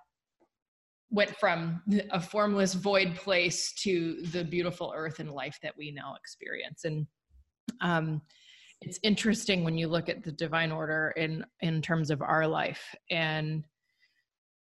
[1.10, 6.14] went from a formless void place to the beautiful earth and life that we now
[6.14, 6.84] experience.
[6.84, 7.06] And
[7.80, 8.22] um,
[8.80, 12.94] it's interesting when you look at the divine order in in terms of our life
[13.10, 13.64] and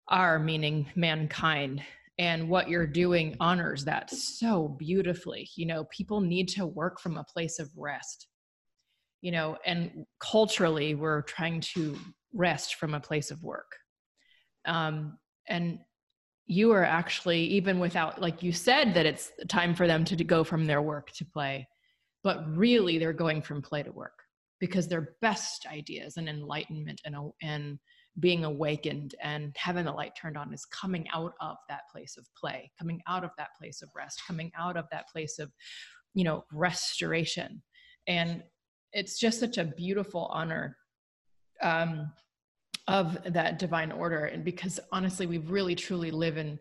[0.08, 1.82] our meaning mankind
[2.18, 5.48] and what you're doing honors that so beautifully.
[5.56, 8.28] You know people need to work from a place of rest.
[9.20, 11.98] You know and culturally we're trying to
[12.32, 13.72] rest from a place of work.
[14.64, 15.80] Um, and
[16.46, 20.44] you are actually even without like you said that it's time for them to go
[20.44, 21.66] from their work to play
[22.24, 24.18] but really they're going from play to work
[24.58, 27.78] because their best ideas and enlightenment and, and
[28.18, 32.26] being awakened and having the light turned on is coming out of that place of
[32.36, 35.52] play coming out of that place of rest coming out of that place of
[36.14, 37.62] you know restoration.
[38.06, 38.42] And
[38.92, 40.76] it's just such a beautiful honor
[41.60, 42.12] um,
[42.86, 44.26] of that divine order.
[44.26, 46.58] And because honestly we really truly live in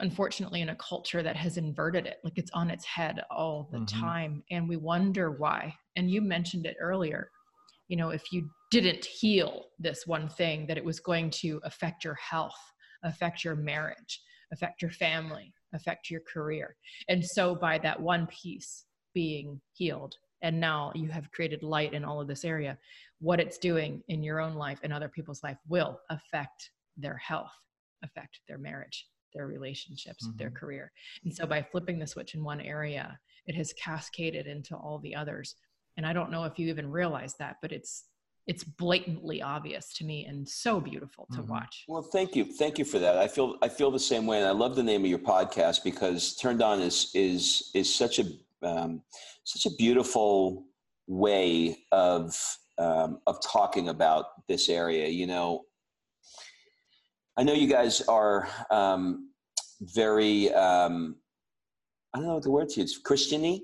[0.00, 3.78] unfortunately in a culture that has inverted it like it's on its head all the
[3.78, 4.00] mm-hmm.
[4.00, 5.74] time and we wonder why.
[5.96, 7.30] And you mentioned it earlier
[7.88, 12.04] you know if you didn't heal this one thing that it was going to affect
[12.04, 12.60] your health
[13.02, 14.20] affect your marriage
[14.52, 16.76] affect your family affect your career.
[17.08, 18.84] And so by that one piece
[19.14, 22.78] being healed and now you have created light in all of this area
[23.20, 27.52] what it's doing in your own life and other people's life will affect their health
[28.02, 30.36] affect their marriage their relationships mm-hmm.
[30.36, 30.92] their career
[31.24, 35.14] and so by flipping the switch in one area it has cascaded into all the
[35.14, 35.56] others
[35.96, 38.04] and i don't know if you even realize that but it's
[38.46, 41.52] it's blatantly obvious to me and so beautiful to mm-hmm.
[41.52, 41.84] watch.
[41.86, 43.16] Well, thank you, thank you for that.
[43.16, 45.84] I feel I feel the same way, and I love the name of your podcast
[45.84, 48.24] because Turned On is is is such a
[48.62, 49.02] um,
[49.44, 50.64] such a beautiful
[51.06, 52.36] way of
[52.78, 55.06] um, of talking about this area.
[55.08, 55.64] You know,
[57.40, 59.30] I know you guys are um,
[59.80, 61.16] very um,
[62.12, 63.62] I don't know what the word to use Christiany.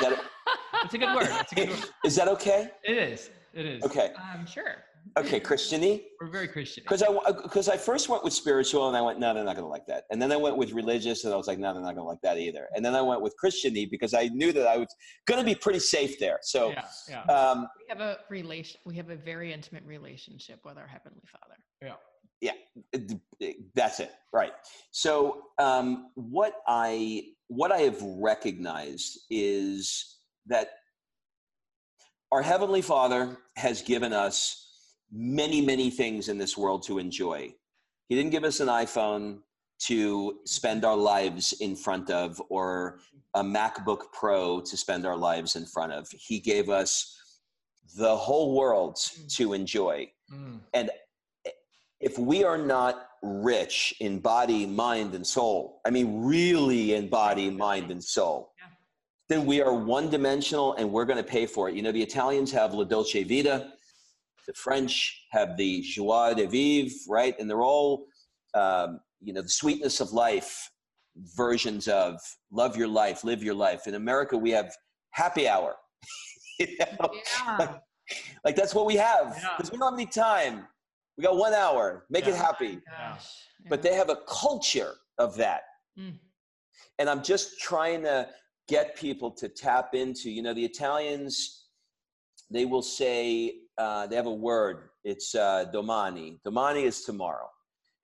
[0.00, 0.20] That,
[0.84, 1.28] it's a good word.
[1.30, 1.84] It's a good word.
[2.04, 2.70] Is that okay?
[2.82, 3.30] It is.
[3.54, 3.84] It is.
[3.84, 4.10] Okay.
[4.18, 4.78] I'm sure.
[5.16, 6.02] Okay, Christiany.
[6.20, 6.82] We're very Christian.
[6.82, 9.64] Because I because I first went with spiritual and I went no they're not going
[9.64, 11.82] to like that, and then I went with religious and I was like no they're
[11.82, 14.52] not going to like that either, and then I went with Christiany because I knew
[14.52, 14.88] that I was
[15.26, 16.40] going to be pretty safe there.
[16.42, 17.32] So yeah, yeah.
[17.32, 18.80] Um, we have a relation.
[18.84, 21.60] We have a very intimate relationship with our heavenly Father.
[21.80, 21.94] Yeah.
[22.42, 22.52] Yeah,
[23.74, 24.10] that's it.
[24.32, 24.52] Right.
[24.90, 30.70] So um, what I what I have recognized is that
[32.32, 34.68] our Heavenly Father has given us
[35.12, 37.54] many, many things in this world to enjoy.
[38.08, 39.40] He didn't give us an iPhone
[39.84, 43.00] to spend our lives in front of or
[43.34, 46.08] a MacBook Pro to spend our lives in front of.
[46.10, 47.18] He gave us
[47.96, 49.36] the whole world mm.
[49.36, 50.10] to enjoy.
[50.32, 50.60] Mm.
[50.72, 50.90] And
[52.02, 57.48] if we are not rich in body, mind, and soul, I mean, really in body,
[57.48, 58.52] mind, and soul,
[59.28, 61.74] then we are one dimensional and we're going to pay for it.
[61.74, 63.72] You know, the Italians have La Dolce Vita,
[64.46, 67.34] the French have the Joie de Vivre, right?
[67.38, 68.06] And they're all,
[68.54, 70.68] um, you know, the sweetness of life
[71.16, 73.86] versions of love your life, live your life.
[73.86, 74.74] In America, we have
[75.10, 75.76] happy hour.
[76.58, 77.10] you know?
[77.48, 77.74] yeah.
[78.44, 79.72] like that's what we have because yeah.
[79.72, 80.66] we don't have any time.
[81.16, 82.32] We got one hour, make yeah.
[82.32, 82.80] it happy.
[82.88, 83.18] Oh
[83.68, 85.62] but they have a culture of that.
[85.98, 86.18] Mm.
[86.98, 88.28] And I'm just trying to
[88.68, 91.66] get people to tap into you know the italians
[92.50, 97.48] they will say uh, they have a word it's uh, domani domani is tomorrow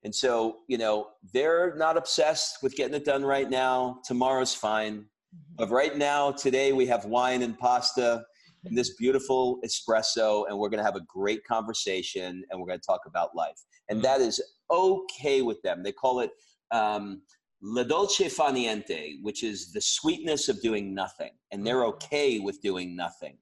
[0.03, 4.97] and so you know they're not obsessed with getting it done right now tomorrow's fine
[4.97, 5.55] mm-hmm.
[5.55, 8.25] but right now today we have wine and pasta
[8.65, 12.79] and this beautiful espresso and we're going to have a great conversation and we're going
[12.79, 14.03] to talk about life and mm-hmm.
[14.03, 14.41] that is
[14.71, 16.31] okay with them they call it
[16.71, 17.21] um,
[17.61, 21.89] La dolce fa niente, which is the sweetness of doing nothing, and they're mm.
[21.89, 23.37] okay with doing nothing.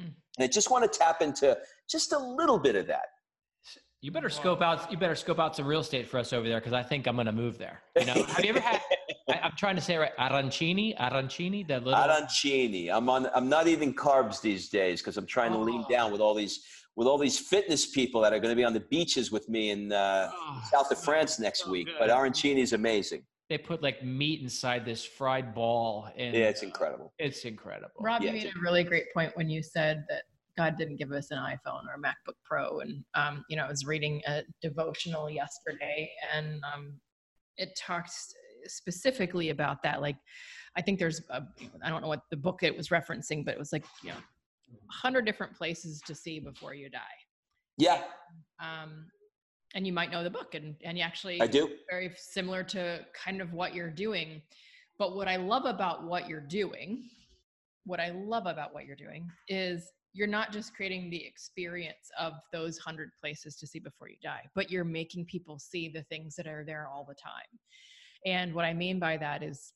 [0.00, 0.12] Mm.
[0.38, 1.56] And I just want to tap into
[1.88, 3.06] just a little bit of that.
[4.02, 4.90] You better scope out.
[4.90, 7.14] You better scope out some real estate for us over there because I think I'm
[7.14, 7.80] going to move there.
[7.98, 8.80] You know, have you ever had?
[9.30, 10.16] I, am trying to say right.
[10.18, 11.98] Arancini, arancini, that little.
[11.98, 12.90] Arancini.
[12.92, 13.28] I'm on.
[13.34, 15.58] I'm not eating carbs these days because I'm trying oh.
[15.58, 16.60] to lean down with all these
[16.96, 19.70] with all these fitness people that are going to be on the beaches with me
[19.70, 21.86] in uh, oh, south of France next so week.
[21.86, 21.96] Good.
[21.98, 26.62] But arancini is amazing they put like meat inside this fried ball and yeah it's
[26.62, 30.22] incredible it's incredible rob yeah, you made a really great point when you said that
[30.56, 33.68] god didn't give us an iphone or a macbook pro and um, you know i
[33.68, 36.92] was reading a devotional yesterday and um,
[37.58, 38.32] it talks
[38.66, 40.16] specifically about that like
[40.76, 43.72] i think there's I don't know what the book it was referencing but it was
[43.72, 44.16] like you know
[44.86, 46.98] 100 different places to see before you die
[47.76, 48.02] yeah
[48.60, 49.06] um,
[49.74, 53.04] and you might know the book and, and you actually I do very similar to
[53.12, 54.42] kind of what you're doing.
[54.98, 57.08] But what I love about what you're doing,
[57.84, 62.34] what I love about what you're doing is you're not just creating the experience of
[62.52, 66.34] those hundred places to see before you die, but you're making people see the things
[66.34, 67.58] that are there all the time.
[68.26, 69.72] And what I mean by that is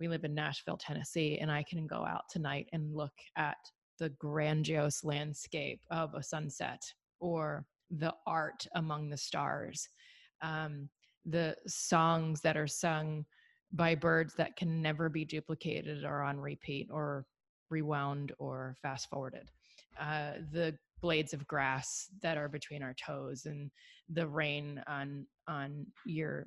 [0.00, 3.56] we live in Nashville, Tennessee, and I can go out tonight and look at
[3.98, 6.80] the grandiose landscape of a sunset
[7.20, 9.88] or the art among the stars,
[10.42, 10.88] um,
[11.24, 13.24] the songs that are sung
[13.72, 17.26] by birds that can never be duplicated or on repeat or
[17.70, 19.50] rewound or fast forwarded.
[20.00, 23.70] uh, the blades of grass that are between our toes and
[24.10, 26.46] the rain on on your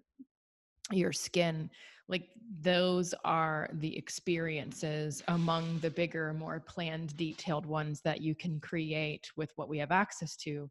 [0.92, 1.70] your skin
[2.08, 2.30] like
[2.62, 9.32] those are the experiences among the bigger more planned detailed ones that you can create
[9.38, 10.70] with what we have access to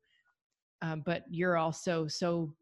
[0.82, 2.54] um, but you're also so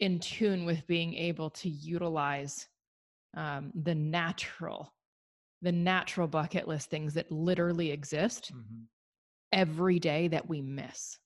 [0.00, 2.68] in tune with being able to utilize
[3.36, 4.92] um, the natural
[5.62, 8.82] the natural bucket list things that literally exist mm-hmm.
[9.52, 11.18] every day that we miss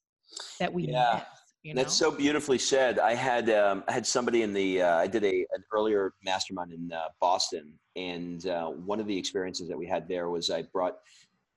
[0.59, 1.15] that we yeah.
[1.15, 1.83] miss you know?
[1.83, 2.99] That's so beautifully said.
[2.99, 6.73] I had um, I had somebody in the uh, I did a an earlier mastermind
[6.73, 10.63] in uh, Boston, and uh, one of the experiences that we had there was I
[10.63, 10.99] brought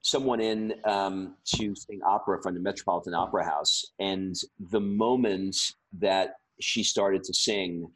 [0.01, 4.35] someone in um, to sing opera from the Metropolitan Opera House, and
[4.71, 5.57] the moment
[5.93, 7.89] that she started to sing,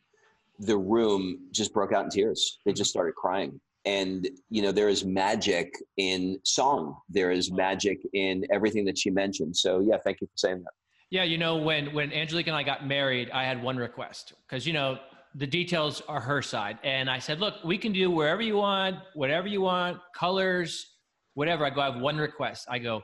[0.59, 2.59] the room just broke out in tears.
[2.65, 3.59] They just started crying.
[3.85, 6.97] And you know there is magic in song.
[7.07, 9.55] There is magic in everything that she mentioned.
[9.55, 10.73] So yeah, thank you for saying that.
[11.11, 14.67] Yeah, you know, when when Angelike and I got married, I had one request because
[14.67, 14.99] you know
[15.35, 18.97] the details are her side, and I said, look, we can do wherever you want,
[19.15, 20.95] whatever you want, colors,
[21.33, 21.65] whatever.
[21.65, 22.67] I go, I have one request.
[22.69, 23.01] I go,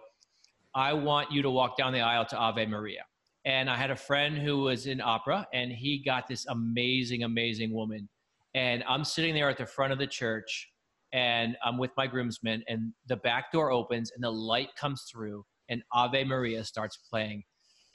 [0.76, 3.04] I want you to walk down the aisle to Ave Maria.
[3.46, 7.74] And I had a friend who was in opera, and he got this amazing, amazing
[7.74, 8.10] woman.
[8.56, 10.70] And I'm sitting there at the front of the church,
[11.14, 15.46] and I'm with my groomsmen, and the back door opens, and the light comes through,
[15.70, 17.44] and Ave Maria starts playing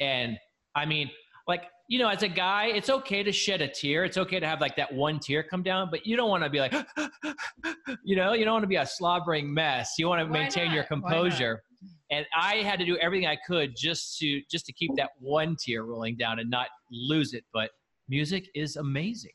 [0.01, 0.39] and
[0.75, 1.11] I mean,
[1.47, 4.05] like, you know, as a guy, it's okay to shed a tear.
[4.05, 6.51] It's okay to have like that one tear come down, but you don't want to
[6.51, 6.73] be like,
[8.05, 9.95] you know, you don't want to be a slobbering mess.
[9.99, 11.63] You want to maintain your composure.
[12.11, 15.57] And I had to do everything I could just to just to keep that one
[15.57, 17.45] tear rolling down and not lose it.
[17.53, 17.71] But
[18.09, 19.33] music is amazing.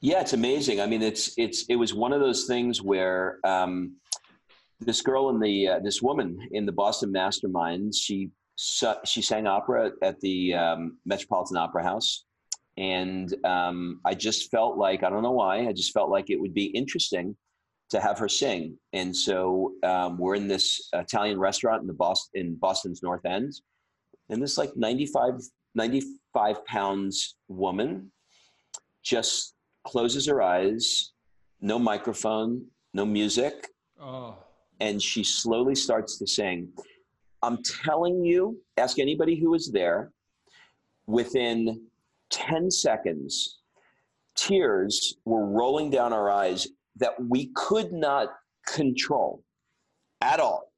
[0.00, 0.80] Yeah, it's amazing.
[0.80, 3.96] I mean, it's it's it was one of those things where um,
[4.80, 9.46] this girl in the uh, this woman in the Boston Mastermind, she so she sang
[9.46, 12.24] opera at the um, Metropolitan Opera House.
[12.78, 16.40] And um, I just felt like, I don't know why, I just felt like it
[16.40, 17.36] would be interesting
[17.90, 18.76] to have her sing.
[18.92, 23.52] And so um, we're in this Italian restaurant in the Boston, in Boston's North End.
[24.28, 25.34] And this like 95,
[25.74, 28.10] 95 pounds woman
[29.04, 29.54] just
[29.86, 31.12] closes her eyes,
[31.60, 33.68] no microphone, no music.
[34.00, 34.36] Oh.
[34.80, 36.68] And she slowly starts to sing.
[37.46, 40.10] I'm telling you, ask anybody who was there,
[41.06, 41.86] within
[42.30, 43.60] 10 seconds,
[44.34, 46.66] tears were rolling down our eyes
[46.96, 48.30] that we could not
[48.66, 49.44] control
[50.22, 50.72] at all.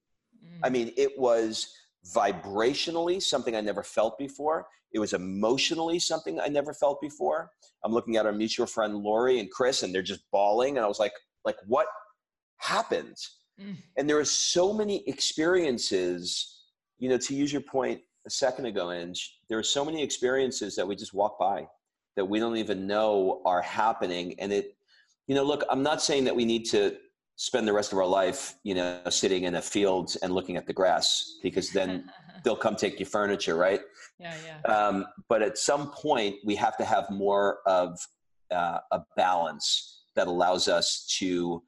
[0.44, 0.58] Mm.
[0.62, 1.72] I mean, it was
[2.14, 4.66] vibrationally something I never felt before.
[4.92, 7.50] It was emotionally something I never felt before.
[7.82, 10.76] I'm looking at our mutual friend Lori and Chris, and they're just bawling.
[10.76, 11.12] And I was like,
[11.46, 11.86] like, what
[12.58, 13.16] happened?
[13.58, 13.76] Mm.
[13.96, 16.57] And there are so many experiences,
[16.98, 20.76] you know, to use your point a second ago, Ange, there are so many experiences
[20.76, 21.66] that we just walk by
[22.16, 24.34] that we don't even know are happening.
[24.38, 24.76] And it,
[25.26, 26.96] you know, look, I'm not saying that we need to
[27.36, 30.66] spend the rest of our life, you know, sitting in a field and looking at
[30.66, 32.10] the grass because then
[32.44, 33.80] they'll come take your furniture, right?
[34.18, 34.72] Yeah, yeah.
[34.72, 37.98] Um, but at some point, we have to have more of
[38.50, 41.62] uh, a balance that allows us to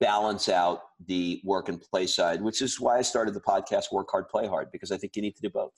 [0.00, 4.08] balance out the work and play side, which is why I started the podcast Work
[4.10, 5.72] Hard, Play Hard, because I think you need to do both.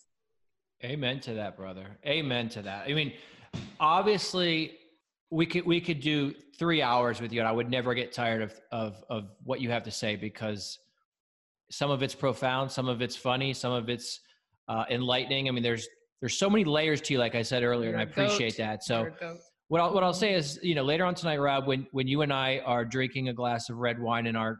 [0.83, 1.99] Amen to that, brother.
[2.07, 2.89] Amen to that.
[2.89, 3.13] I mean,
[3.79, 4.79] obviously
[5.31, 8.43] we could we could do three hours with you and I would never get tired
[8.43, 10.79] of of of what you have to say because
[11.71, 14.21] some of it's profound, some of it's funny, some of it's
[14.69, 15.49] uh, enlightening.
[15.49, 15.87] I mean, there's
[16.21, 18.65] there's so many layers to you, like I said earlier, You're and I appreciate goat.
[18.65, 18.85] that.
[18.85, 19.09] So
[19.71, 22.23] what I'll, what I'll say is, you know, later on tonight, Rob, when, when you
[22.23, 24.59] and I are drinking a glass of red wine in our,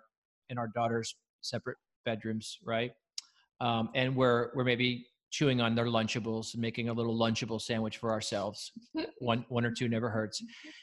[0.51, 2.93] in our daughter's separate bedrooms, right?
[3.61, 7.97] Um, and we're, we're maybe chewing on their Lunchables, and making a little Lunchable sandwich
[7.97, 8.71] for ourselves.
[9.19, 10.41] one, one or two never hurts.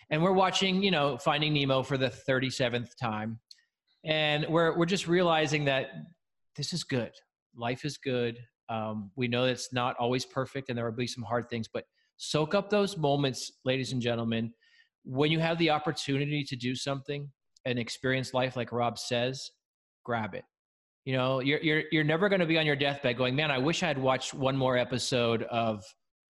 [0.10, 3.40] And we're watching, you know, Finding Nemo for the 37th time.
[4.04, 5.88] And we're, we're just realizing that
[6.58, 7.12] this is good.
[7.56, 8.40] Life is good.
[8.68, 11.86] Um, we know it's not always perfect and there will be some hard things, but
[12.18, 14.54] soak up those moments, ladies and gentlemen,
[15.04, 17.30] when you have the opportunity to do something
[17.66, 19.52] and experience life like Rob says,
[20.04, 20.44] grab it.
[21.06, 23.58] You know, you're you're you're never going to be on your deathbed going, "Man, I
[23.58, 25.86] wish I had watched one more episode of,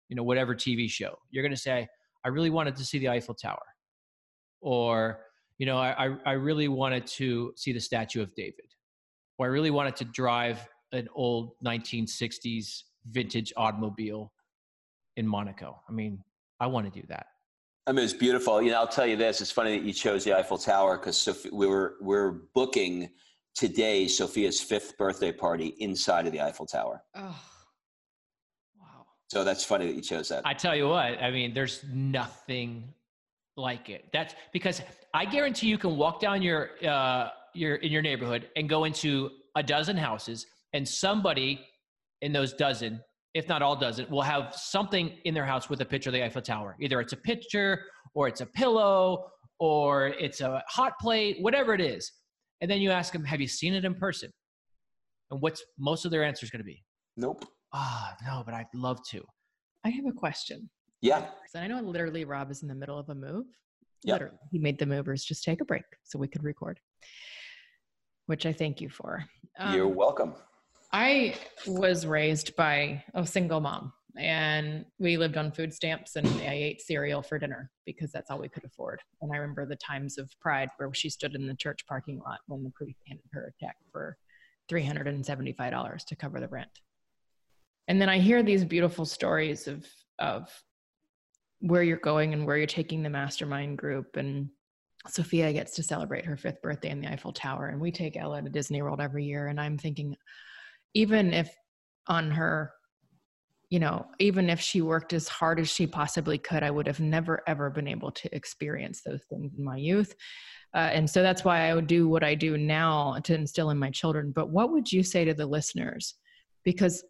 [0.10, 1.88] you know, whatever TV show." You're going to say,
[2.24, 3.64] "I really wanted to see the Eiffel Tower."
[4.62, 5.22] Or,
[5.58, 8.66] you know, I I really wanted to see the Statue of David.
[9.40, 14.32] Or I really wanted to drive an old 1960s vintage automobile
[15.20, 15.80] in Monaco.
[15.88, 16.24] I mean,
[16.60, 17.28] I want to do that.
[17.86, 18.62] I mean, it's beautiful.
[18.62, 19.42] You know, I'll tell you this.
[19.42, 23.10] It's funny that you chose the Eiffel Tower because we were we're booking
[23.56, 27.04] today Sophia's fifth birthday party inside of the Eiffel Tower.
[27.16, 27.36] Oh,
[28.80, 29.06] wow.
[29.28, 30.44] So that's funny that you chose that.
[30.46, 32.94] I tell you what, I mean, there's nothing
[33.58, 34.06] like it.
[34.14, 34.82] That's because
[35.14, 39.32] I guarantee you can walk down your uh, your in your neighborhood and go into
[39.56, 41.60] a dozen houses, and somebody
[42.22, 43.02] in those dozen,
[43.34, 46.24] if not all dozen, will have something in their house with a picture of the
[46.24, 46.76] Eiffel Tower.
[46.80, 47.84] Either it's a picture,
[48.16, 52.12] or it's a pillow, or it's a hot plate, whatever it is.
[52.62, 54.32] And then you ask them, "Have you seen it in person?"
[55.32, 56.84] And what's most of their answer is going to be,
[57.18, 57.46] nope.
[57.72, 59.24] "Ah, oh, no, but I'd love to."
[59.86, 60.70] I have a question.
[61.02, 61.30] Yeah.
[61.54, 63.46] And I know literally Rob is in the middle of a move.
[64.04, 64.14] Yep.
[64.14, 66.80] Literally, he made the movers just take a break so we could record,
[68.26, 69.24] which I thank you for.
[69.72, 70.36] You're Um, welcome.
[70.92, 71.36] I
[71.68, 76.82] was raised by a single mom, and we lived on food stamps, and I ate
[76.82, 79.02] cereal for dinner because that's all we could afford.
[79.22, 82.40] And I remember the times of pride where she stood in the church parking lot
[82.48, 84.18] when the priest handed her a check for
[84.72, 86.80] $375 to cover the rent.
[87.88, 89.86] And then I hear these beautiful stories of
[90.20, 90.50] of
[91.60, 94.50] where you're going and where you're taking the mastermind group and
[95.08, 98.42] Sophia gets to celebrate her fifth birthday in the Eiffel Tower, and we take Ella
[98.42, 99.48] to Disney World every year.
[99.48, 100.14] And I'm thinking,
[100.94, 101.56] even if
[102.08, 102.74] on her,
[103.70, 107.00] you know, even if she worked as hard as she possibly could, I would have
[107.00, 110.16] never ever been able to experience those things in my youth.
[110.74, 113.78] Uh, and so that's why I would do what I do now to instill in
[113.78, 114.32] my children.
[114.32, 116.16] But what would you say to the listeners?
[116.64, 117.04] Because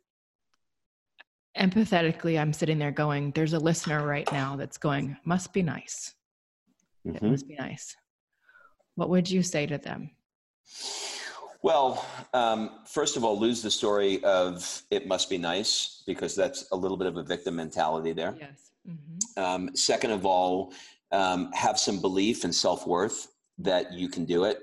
[1.58, 6.14] empathetically, I'm sitting there going, there's a listener right now that's going, must be nice.
[7.06, 7.32] It Mhm.
[7.32, 7.96] must be nice.
[8.96, 10.12] What would you say to them?
[11.62, 16.70] Well, um, first of all, lose the story of it must be nice because that's
[16.72, 18.36] a little bit of a victim mentality there.
[18.40, 18.72] Yes.
[18.86, 20.74] hmm Um, second of all,
[21.12, 24.60] um, have some belief and self worth that you can do it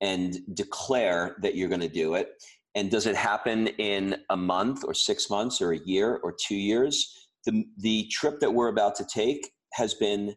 [0.00, 2.28] and declare that you're going to do it.
[2.76, 6.54] And does it happen in a month or six months or a year or two
[6.54, 7.28] years?
[7.44, 10.36] The, the trip that we're about to take has been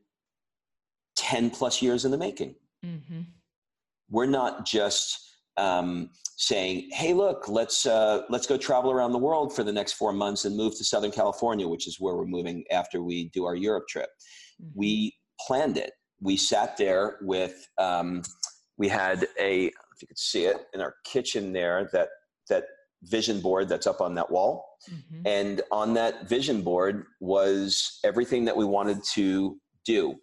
[1.18, 2.56] 10 plus years in the making.
[2.84, 3.22] hmm
[4.10, 5.29] We're not just
[5.60, 9.94] um, saying, "Hey, look, let's uh, let's go travel around the world for the next
[9.94, 13.46] four months and move to Southern California, which is where we're moving after we do
[13.46, 14.10] our Europe trip."
[14.76, 15.16] we
[15.48, 15.94] planned it.
[16.22, 18.24] We sat there with, um,
[18.78, 22.10] we had a, if you could see it in our kitchen there, that
[22.50, 22.66] that
[23.04, 24.96] vision board that's up on that wall, hmm
[25.26, 30.16] and on that vision board was everything that we wanted to do.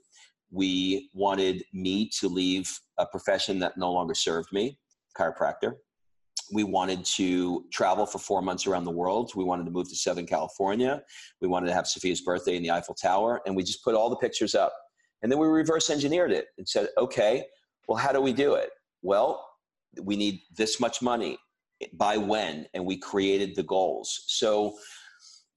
[0.50, 2.66] We wanted me to leave
[2.98, 4.78] a profession that no longer served me,
[5.18, 5.74] chiropractor.
[6.52, 9.32] We wanted to travel for four months around the world.
[9.34, 11.02] We wanted to move to Southern California.
[11.40, 13.40] We wanted to have Sophia's birthday in the Eiffel Tower.
[13.46, 14.72] And we just put all the pictures up.
[15.22, 17.44] And then we reverse engineered it and said, okay,
[17.88, 18.70] well, how do we do it?
[19.02, 19.44] Well,
[20.02, 21.38] we need this much money
[21.94, 22.66] by when?
[22.74, 24.24] And we created the goals.
[24.28, 24.76] So,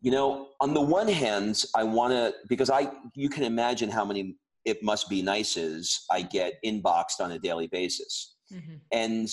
[0.01, 4.05] you know, on the one hand, I want to, because I, you can imagine how
[4.05, 8.35] many it must be nices I get inboxed on a daily basis.
[8.49, 9.29] hmm And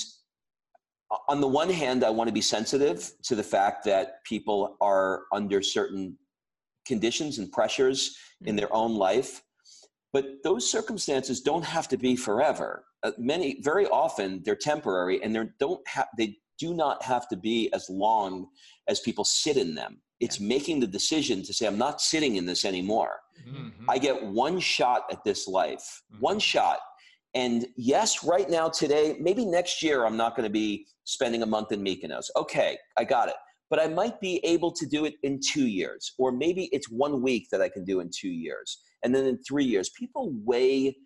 [1.28, 5.22] on the one hand, I want to be sensitive to the fact that people are
[5.32, 6.18] under certain
[6.86, 9.42] conditions and pressures in their own life.
[10.12, 12.84] But those circumstances don't have to be forever.
[13.02, 16.06] Uh, many, very often, they're temporary, and they don't have.
[16.16, 18.48] They do not have to be as long
[18.88, 20.00] as people sit in them.
[20.20, 23.90] It's making the decision to say, "I'm not sitting in this anymore." Mm-hmm.
[23.90, 26.42] I get one shot at this life, one Mhm.
[26.42, 26.80] shot.
[27.36, 31.46] And yes, right now, today, maybe next year, I'm not going to be spending a
[31.46, 32.30] month in Mykonos.
[32.34, 33.34] Okay, I got it.
[33.68, 37.20] But I might be able to do it in two years, or maybe it's one
[37.20, 38.78] week that I can do in two years.
[39.02, 40.96] And then in three years, people way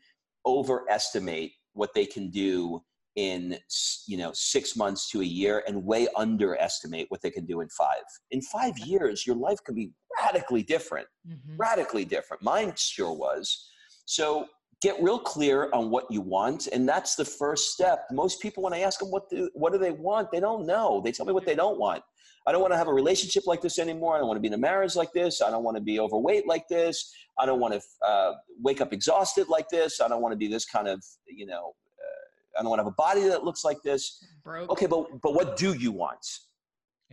[0.47, 2.81] overestimate what they can do
[3.17, 3.59] in
[4.07, 7.69] you know six months to a year and way underestimate what they can do in
[7.71, 9.91] five in five years your life can be
[10.23, 12.43] radically different hmm radically different.
[12.43, 13.69] Mine sure was.
[14.07, 14.47] So
[14.81, 18.07] get real clear on what you want, and that's the first step.
[18.11, 21.01] Most people, when I ask them what do what do they want, they don't know.
[21.05, 22.03] They tell me what they don't want.
[22.47, 24.17] I don't want to have a relationship like this anymore.
[24.17, 25.43] I don't want to be in a marriage like this.
[25.43, 27.13] I don't want to be overweight like this.
[27.39, 28.33] I don't want to uh,
[28.63, 30.01] wake up exhausted like this.
[30.01, 31.75] I don't want to be this kind of you know.
[31.99, 34.25] Uh, I don't want to have a body that looks like this.
[34.43, 34.71] Broke.
[34.71, 36.27] Okay, but but what do you want?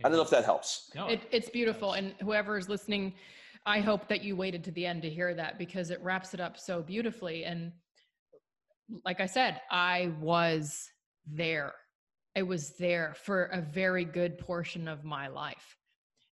[0.04, 0.90] I don't know if that helps.
[0.94, 1.08] No.
[1.08, 1.94] It, it's beautiful.
[1.94, 3.14] And whoever is listening,
[3.66, 6.40] I hope that you waited to the end to hear that because it wraps it
[6.40, 7.44] up so beautifully.
[7.44, 7.72] And
[9.04, 10.90] like I said, I was
[11.26, 11.74] there.
[12.36, 15.76] I was there for a very good portion of my life.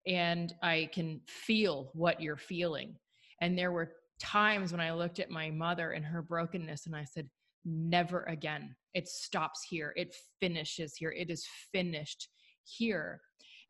[0.06, 2.96] And I can feel what you're feeling.
[3.40, 7.04] And there were times when I looked at my mother and her brokenness and I
[7.04, 7.28] said,
[7.64, 8.76] never again.
[8.92, 9.92] It stops here.
[9.96, 11.10] It finishes here.
[11.10, 12.28] It is finished
[12.64, 13.20] here.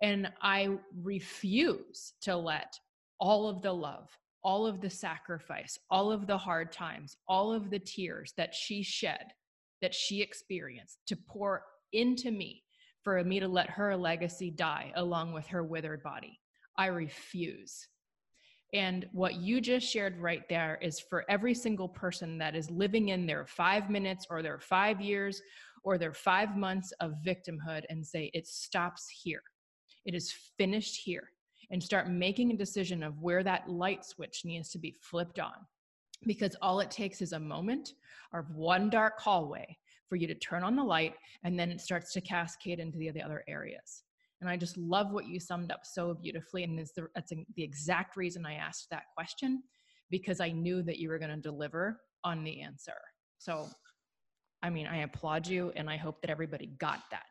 [0.02, 2.74] And I refuse to let
[3.20, 4.08] all of the love,
[4.42, 8.82] all of the sacrifice, all of the hard times, all of the tears that she
[8.82, 9.32] shed,
[9.80, 11.62] that she experienced, to pour
[11.92, 12.62] into me
[13.02, 16.40] for me to let her legacy die along with her withered body.
[16.76, 17.86] I refuse.
[18.72, 23.10] And what you just shared right there is for every single person that is living
[23.10, 25.40] in their five minutes or their five years
[25.84, 29.42] or their five months of victimhood and say, it stops here.
[30.04, 31.28] It is finished here.
[31.74, 35.54] And start making a decision of where that light switch needs to be flipped on.
[36.24, 37.94] Because all it takes is a moment
[38.32, 39.76] or one dark hallway
[40.08, 43.10] for you to turn on the light and then it starts to cascade into the,
[43.10, 44.04] the other areas.
[44.40, 46.62] And I just love what you summed up so beautifully.
[46.62, 49.60] And the, that's the exact reason I asked that question
[50.10, 53.00] because I knew that you were going to deliver on the answer.
[53.38, 53.66] So,
[54.62, 57.26] I mean, I applaud you and I hope that everybody got that.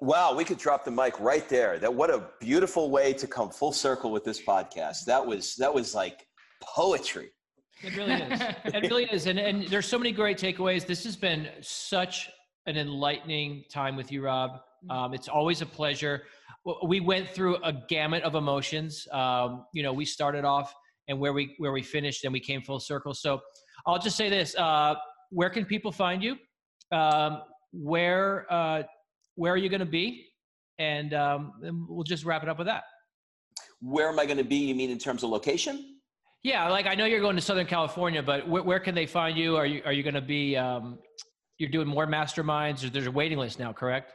[0.00, 1.78] Wow, we could drop the mic right there.
[1.78, 5.04] That what a beautiful way to come full circle with this podcast.
[5.06, 6.26] That was that was like
[6.62, 7.30] poetry.
[7.82, 8.40] It really is.
[8.64, 9.26] it really is.
[9.26, 10.86] And, and there's so many great takeaways.
[10.86, 12.28] This has been such
[12.66, 14.50] an enlightening time with you, Rob.
[14.50, 14.90] Mm-hmm.
[14.90, 16.22] Um, it's always a pleasure.
[16.86, 19.06] We went through a gamut of emotions.
[19.12, 20.74] Um, you know, we started off
[21.08, 23.14] and where we where we finished, and we came full circle.
[23.14, 23.40] So,
[23.86, 24.94] I'll just say this: uh,
[25.30, 26.36] Where can people find you?
[26.90, 27.42] Um,
[27.72, 28.82] where uh,
[29.36, 30.26] where are you going to be?
[30.78, 32.84] And, um, and we'll just wrap it up with that.
[33.80, 34.56] Where am I going to be?
[34.56, 35.96] You mean in terms of location?
[36.42, 39.36] Yeah, like I know you're going to Southern California, but where, where can they find
[39.36, 39.56] you?
[39.56, 40.56] Are you are you going to be?
[40.56, 40.98] Um,
[41.58, 42.90] you're doing more masterminds.
[42.92, 44.12] There's a waiting list now, correct?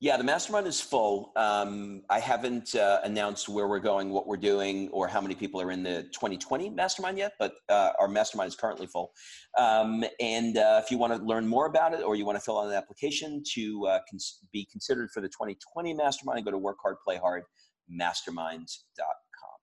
[0.00, 1.32] Yeah, the mastermind is full.
[1.34, 5.60] Um, I haven't uh, announced where we're going, what we're doing, or how many people
[5.60, 9.10] are in the 2020 mastermind yet, but uh, our mastermind is currently full.
[9.58, 12.44] Um, and uh, if you want to learn more about it or you want to
[12.44, 16.58] fill out an application to uh, cons- be considered for the 2020 mastermind, go to
[16.58, 19.56] workhardplayhardmasterminds.com.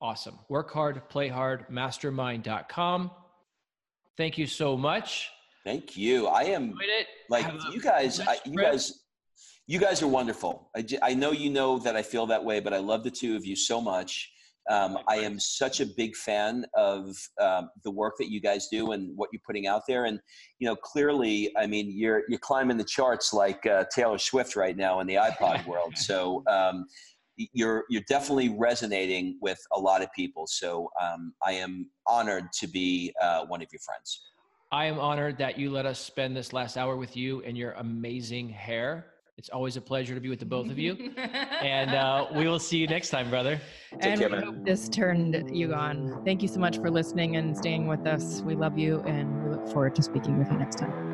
[0.00, 0.38] Awesome.
[0.48, 3.10] Work hard, play hard, mastermind.com.
[4.16, 5.28] Thank you so much.
[5.64, 6.28] Thank you.
[6.28, 6.74] I am
[7.28, 8.20] like you guys.
[8.20, 9.00] I, you guys,
[9.70, 10.68] you guys are wonderful.
[10.76, 13.36] I, I know you know that I feel that way, but I love the two
[13.36, 14.28] of you so much.
[14.68, 18.90] Um, I am such a big fan of um, the work that you guys do
[18.90, 20.06] and what you're putting out there.
[20.06, 20.18] And
[20.58, 24.76] you know, clearly, I mean, you're you're climbing the charts like uh, Taylor Swift right
[24.76, 25.96] now in the iPod world.
[25.96, 26.86] So um,
[27.36, 30.48] you're you're definitely resonating with a lot of people.
[30.48, 34.20] So um, I am honored to be uh, one of your friends.
[34.72, 37.72] I am honored that you let us spend this last hour with you and your
[37.74, 39.09] amazing hair.
[39.40, 40.92] It's always a pleasure to be with the both of you.
[41.16, 43.58] and uh, we will see you next time, brother.
[43.92, 46.20] Take and care, we this turned you on.
[46.26, 48.42] Thank you so much for listening and staying with us.
[48.42, 51.09] We love you and we look forward to speaking with you next time.